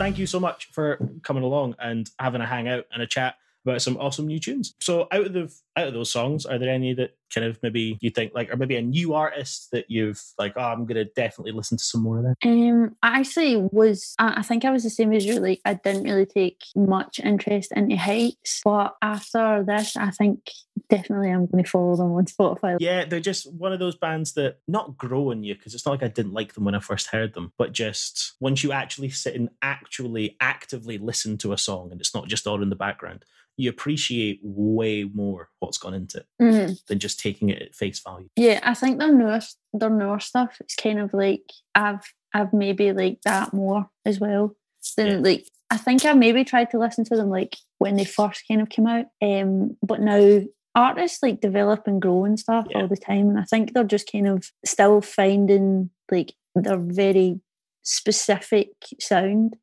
Thank 0.00 0.16
you 0.16 0.26
so 0.26 0.40
much 0.40 0.70
for 0.72 0.98
coming 1.22 1.42
along 1.42 1.76
and 1.78 2.08
having 2.18 2.40
a 2.40 2.46
hangout 2.46 2.86
and 2.90 3.02
a 3.02 3.06
chat 3.06 3.34
about 3.66 3.82
some 3.82 3.98
awesome 3.98 4.26
new 4.26 4.40
tunes. 4.40 4.74
So 4.80 5.06
out 5.12 5.26
of 5.26 5.34
the 5.34 5.54
out 5.76 5.88
of 5.88 5.92
those 5.92 6.10
songs, 6.10 6.46
are 6.46 6.58
there 6.58 6.70
any 6.70 6.94
that 6.94 7.18
kind 7.34 7.46
of 7.46 7.58
maybe 7.62 7.98
you 8.00 8.08
think 8.08 8.32
like 8.34 8.50
or 8.50 8.56
maybe 8.56 8.76
a 8.76 8.82
new 8.82 9.12
artist 9.12 9.68
that 9.72 9.90
you've 9.90 10.18
like, 10.38 10.54
oh 10.56 10.62
I'm 10.62 10.86
gonna 10.86 11.04
definitely 11.04 11.52
listen 11.52 11.76
to 11.76 11.84
some 11.84 12.00
more 12.00 12.16
of 12.16 12.24
that? 12.24 12.36
Um, 12.42 12.96
I 13.02 13.20
actually 13.20 13.56
was. 13.56 14.14
I 14.18 14.40
think 14.40 14.64
I 14.64 14.70
was 14.70 14.84
the 14.84 14.90
same 14.90 15.12
as 15.12 15.26
you. 15.26 15.38
Like, 15.38 15.60
I 15.66 15.74
didn't 15.74 16.04
really 16.04 16.24
take 16.24 16.62
much 16.74 17.20
interest 17.20 17.70
into 17.76 17.96
HYYTS, 17.96 18.60
but 18.64 18.96
after 19.02 19.62
this, 19.66 19.98
I 19.98 20.12
think 20.12 20.50
definitely 20.90 21.30
I'm 21.30 21.46
going 21.46 21.64
to 21.64 21.70
follow 21.70 21.96
them 21.96 22.12
on 22.12 22.26
Spotify. 22.26 22.76
Yeah, 22.80 23.04
they're 23.06 23.20
just 23.20 23.50
one 23.52 23.72
of 23.72 23.78
those 23.78 23.96
bands 23.96 24.32
that 24.34 24.58
not 24.68 24.96
grow 24.98 25.30
on 25.30 25.42
you 25.42 25.54
because 25.54 25.74
it's 25.74 25.86
not 25.86 25.92
like 25.92 26.02
I 26.02 26.08
didn't 26.08 26.34
like 26.34 26.52
them 26.54 26.64
when 26.64 26.74
I 26.74 26.80
first 26.80 27.06
heard 27.06 27.32
them, 27.34 27.52
but 27.56 27.72
just 27.72 28.34
once 28.40 28.62
you 28.62 28.72
actually 28.72 29.10
sit 29.10 29.34
and 29.34 29.48
actually 29.62 30.36
actively 30.40 30.98
listen 30.98 31.38
to 31.38 31.52
a 31.52 31.58
song 31.58 31.90
and 31.92 32.00
it's 32.00 32.14
not 32.14 32.28
just 32.28 32.46
all 32.46 32.62
in 32.62 32.68
the 32.70 32.76
background, 32.76 33.24
you 33.56 33.70
appreciate 33.70 34.40
way 34.42 35.04
more 35.04 35.48
what's 35.60 35.78
gone 35.78 35.94
into 35.94 36.18
it 36.18 36.26
Mhm. 36.40 36.86
than 36.86 36.98
just 36.98 37.20
taking 37.20 37.48
it 37.50 37.60
at 37.62 37.74
face 37.74 38.00
value. 38.00 38.28
Yeah, 38.36 38.60
I 38.62 38.74
think 38.74 38.98
their 38.98 39.12
newer 39.12 39.40
their 39.72 39.90
newer 39.90 40.18
stuff. 40.20 40.56
It's 40.60 40.74
kind 40.74 40.98
of 40.98 41.12
like 41.14 41.50
I've 41.74 42.02
I've 42.32 42.52
maybe 42.52 42.92
liked 42.92 43.24
that 43.24 43.52
more 43.52 43.88
as 44.06 44.18
well 44.20 44.56
than 44.96 45.06
Yeah. 45.08 45.18
like 45.18 45.48
I 45.72 45.76
think 45.76 46.04
I 46.04 46.14
maybe 46.14 46.42
tried 46.44 46.70
to 46.70 46.78
listen 46.78 47.04
to 47.04 47.16
them 47.16 47.28
like 47.30 47.56
when 47.78 47.96
they 47.96 48.04
first 48.04 48.42
kind 48.48 48.60
of 48.60 48.68
came 48.70 48.86
out. 48.88 49.06
Um, 49.22 49.76
but 49.82 50.00
now 50.00 50.40
artists 50.74 51.22
like 51.22 51.40
develop 51.40 51.86
and 51.86 52.00
grow 52.00 52.24
and 52.24 52.38
stuff 52.38 52.66
Yeah. 52.70 52.82
all 52.82 52.88
the 52.88 52.96
time, 52.96 53.28
and 53.30 53.38
I 53.38 53.44
think 53.44 53.72
they're 53.72 53.84
just 53.84 54.10
kind 54.10 54.28
of 54.28 54.50
still 54.64 55.00
finding 55.00 55.90
like 56.10 56.34
their 56.54 56.78
very 56.78 57.40
specific 57.82 58.70
sound. 59.00 59.56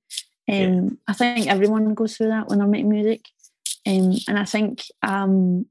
Um, 0.50 0.56
Yeah. 0.56 0.90
I 1.08 1.14
think 1.14 1.48
everyone 1.48 1.94
goes 1.94 2.18
through 2.18 2.28
that 2.30 2.48
when 2.48 2.60
they're 2.60 2.68
making 2.68 2.90
music. 2.90 3.22
Um, 3.86 4.16
and 4.28 4.38
I 4.40 4.46
think 4.46 4.84
um, 5.02 5.66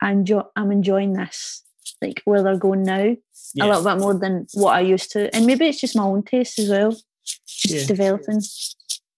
I'm, 0.00 0.18
enjoy- 0.20 0.42
I'm 0.56 0.72
enjoying 0.72 1.12
this, 1.12 1.62
like 2.00 2.20
where 2.24 2.42
they're 2.42 2.56
going 2.56 2.82
now, 2.82 3.14
Yeah. 3.54 3.64
a 3.64 3.66
little 3.66 3.84
bit 3.84 3.98
more 4.00 4.14
than 4.14 4.46
what 4.54 4.74
I 4.74 4.80
used 4.80 5.12
to. 5.12 5.34
And 5.34 5.46
maybe 5.46 5.66
it's 5.66 5.80
just 5.80 5.96
my 5.96 6.02
own 6.04 6.22
taste 6.24 6.58
as 6.58 6.70
well, 6.70 6.96
just 7.46 7.88
developing. 7.88 8.40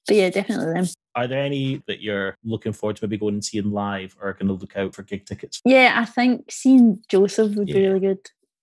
But 0.06 0.16
yeah, 0.16 0.30
definitely 0.30 0.74
them. 0.74 0.86
Are 1.16 1.26
there 1.28 1.42
any 1.42 1.82
that 1.86 2.00
you're 2.00 2.36
looking 2.44 2.72
forward 2.72 2.96
to 2.96 3.06
maybe 3.06 3.18
going 3.18 3.34
and 3.34 3.44
seeing 3.44 3.70
live 3.70 4.16
or 4.20 4.32
going 4.32 4.48
to 4.48 4.54
look 4.54 4.76
out 4.76 4.94
for 4.94 5.02
gig 5.02 5.26
tickets? 5.26 5.60
Yeah, 5.64 5.94
I 5.96 6.04
think 6.04 6.50
seeing 6.50 7.02
Joesef 7.10 7.56
would 7.56 7.66
be 7.66 7.74
really 7.86 8.00
good. 8.00 8.18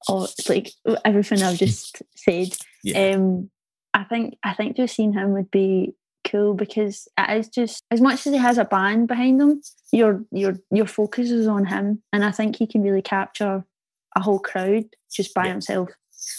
Or 0.10 0.26
it's 0.26 0.50
like 0.50 0.72
everything 1.06 1.44
I've 1.44 1.58
just 1.58 2.02
said. 2.16 2.50
Yeah. 2.84 3.12
Um, 3.16 3.50
I 3.94 4.04
think 4.04 4.38
I 4.44 4.54
think 4.54 4.76
just 4.76 4.96
seeing 4.96 5.14
him 5.14 5.32
would 5.34 5.52
be 5.52 5.94
cool 6.30 6.54
because 6.54 7.08
it 7.18 7.38
is 7.38 7.48
just 7.50 7.84
as 7.92 8.02
much 8.02 8.26
as 8.26 8.34
he 8.34 8.38
has 8.38 8.58
a 8.58 8.66
band 8.66 9.08
behind 9.08 9.42
him, 9.42 9.62
your 9.92 10.24
your 10.32 10.58
your 10.72 10.88
focus 10.88 11.30
is 11.30 11.48
on 11.48 11.66
him, 11.66 12.02
and 12.12 12.26
I 12.26 12.32
think 12.32 12.56
he 12.56 12.68
can 12.68 12.82
really 12.84 13.02
capture 13.02 13.64
a 14.16 14.22
whole 14.22 14.40
crowd 14.40 14.86
just 15.14 15.34
by 15.34 15.46
Yeah. 15.46 15.52
himself. 15.52 15.90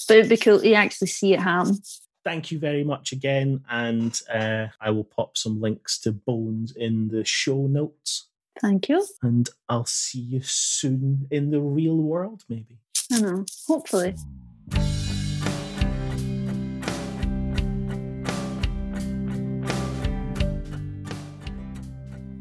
But 0.08 0.18
it'd 0.18 0.28
be 0.30 0.36
cool 0.36 0.60
to 0.60 0.72
actually 0.74 1.08
see 1.08 1.32
it 1.34 1.40
happen. 1.40 1.78
Thank 2.24 2.52
you 2.52 2.58
very 2.58 2.84
much 2.84 3.12
again. 3.12 3.64
And 3.68 4.18
uh, 4.32 4.68
I 4.80 4.90
will 4.90 5.04
pop 5.04 5.36
some 5.36 5.60
links 5.60 5.98
to 6.00 6.12
Bones 6.12 6.72
in 6.76 7.08
the 7.08 7.24
show 7.24 7.66
notes. 7.66 8.28
Thank 8.60 8.88
you. 8.88 9.04
And 9.22 9.48
I'll 9.68 9.86
see 9.86 10.20
you 10.20 10.40
soon 10.42 11.26
in 11.30 11.50
the 11.50 11.60
real 11.60 11.96
world, 11.96 12.44
maybe. 12.48 12.78
I 13.10 13.20
know. 13.20 13.44
Hopefully. 13.66 14.14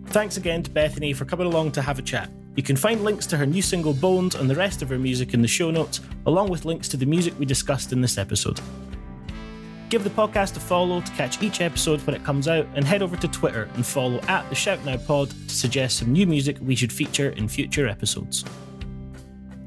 Thanks 0.07 0.35
again 0.35 0.61
to 0.63 0.69
Bethany 0.69 1.13
for 1.13 1.23
coming 1.23 1.47
along 1.47 1.71
to 1.71 1.81
have 1.81 1.97
a 1.97 2.01
chat. 2.01 2.29
You 2.57 2.63
can 2.63 2.75
find 2.75 3.03
links 3.03 3.25
to 3.27 3.37
her 3.37 3.45
new 3.45 3.61
single 3.61 3.93
Bones 3.93 4.35
and 4.35 4.49
the 4.49 4.55
rest 4.55 4.81
of 4.81 4.89
her 4.89 4.99
music 4.99 5.33
in 5.33 5.41
the 5.41 5.47
show 5.47 5.71
notes, 5.71 6.01
along 6.25 6.49
with 6.49 6.65
links 6.65 6.89
to 6.89 6.97
the 6.97 7.05
music 7.05 7.33
we 7.39 7.45
discussed 7.45 7.93
in 7.93 8.01
this 8.01 8.17
episode. 8.17 8.59
Give 9.91 10.05
the 10.05 10.09
podcast 10.09 10.55
a 10.55 10.61
follow 10.61 11.01
to 11.01 11.11
catch 11.11 11.43
each 11.43 11.59
episode 11.59 11.99
when 12.07 12.15
it 12.15 12.23
comes 12.23 12.47
out, 12.47 12.65
and 12.75 12.85
head 12.85 13.01
over 13.01 13.17
to 13.17 13.27
Twitter 13.27 13.67
and 13.73 13.85
follow 13.85 14.21
at 14.29 14.47
the 14.47 14.55
Shout 14.55 14.83
Now 14.85 14.95
Pod 14.95 15.29
to 15.29 15.53
suggest 15.53 15.97
some 15.97 16.13
new 16.13 16.25
music 16.25 16.55
we 16.61 16.77
should 16.77 16.93
feature 16.93 17.31
in 17.31 17.49
future 17.49 17.89
episodes. 17.89 18.45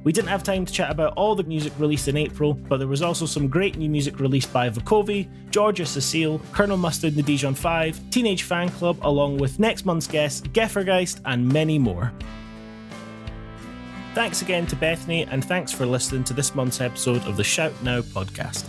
We 0.03 0.13
didn't 0.13 0.31
have 0.31 0.43
time 0.43 0.65
to 0.65 0.73
chat 0.73 0.91
about 0.91 1.13
all 1.19 1.35
the 1.35 1.43
music 1.43 1.75
released 1.79 2.09
in 2.09 2.17
April, 2.17 2.55
but 2.55 2.79
there 2.79 2.89
was 2.89 3.03
also 3.03 3.27
some 3.27 3.49
great 3.49 3.77
new 3.77 3.91
music 3.91 4.19
released 4.19 4.51
by 4.51 4.71
Vukovi, 4.71 5.29
Georgia 5.51 5.85
Cecile, 5.85 6.41
Colonel 6.53 6.79
Mustard 6.79 7.13
and 7.13 7.19
the 7.19 7.23
Dijon 7.23 7.55
5, 7.55 8.09
Teenage 8.09 8.49
Fanclub, 8.49 8.97
along 9.05 9.37
with 9.37 9.59
next 9.59 9.85
month's 9.85 10.07
guest, 10.07 10.51
Geffergeist, 10.55 11.21
and 11.27 11.47
many 11.47 11.79
more. 11.79 12.15
Thanks 14.15 14.41
again 14.41 14.67
to 14.69 14.77
Bethany, 14.77 15.25
and 15.25 15.45
thanks 15.45 15.71
for 15.71 15.85
listening 15.85 16.25
to 16.25 16.33
this 16.33 16.55
month's 16.55 16.81
episode 16.81 17.23
of 17.27 17.37
the 17.37 17.45
Shout 17.45 17.75
Now 17.83 18.01
podcast. 18.01 18.65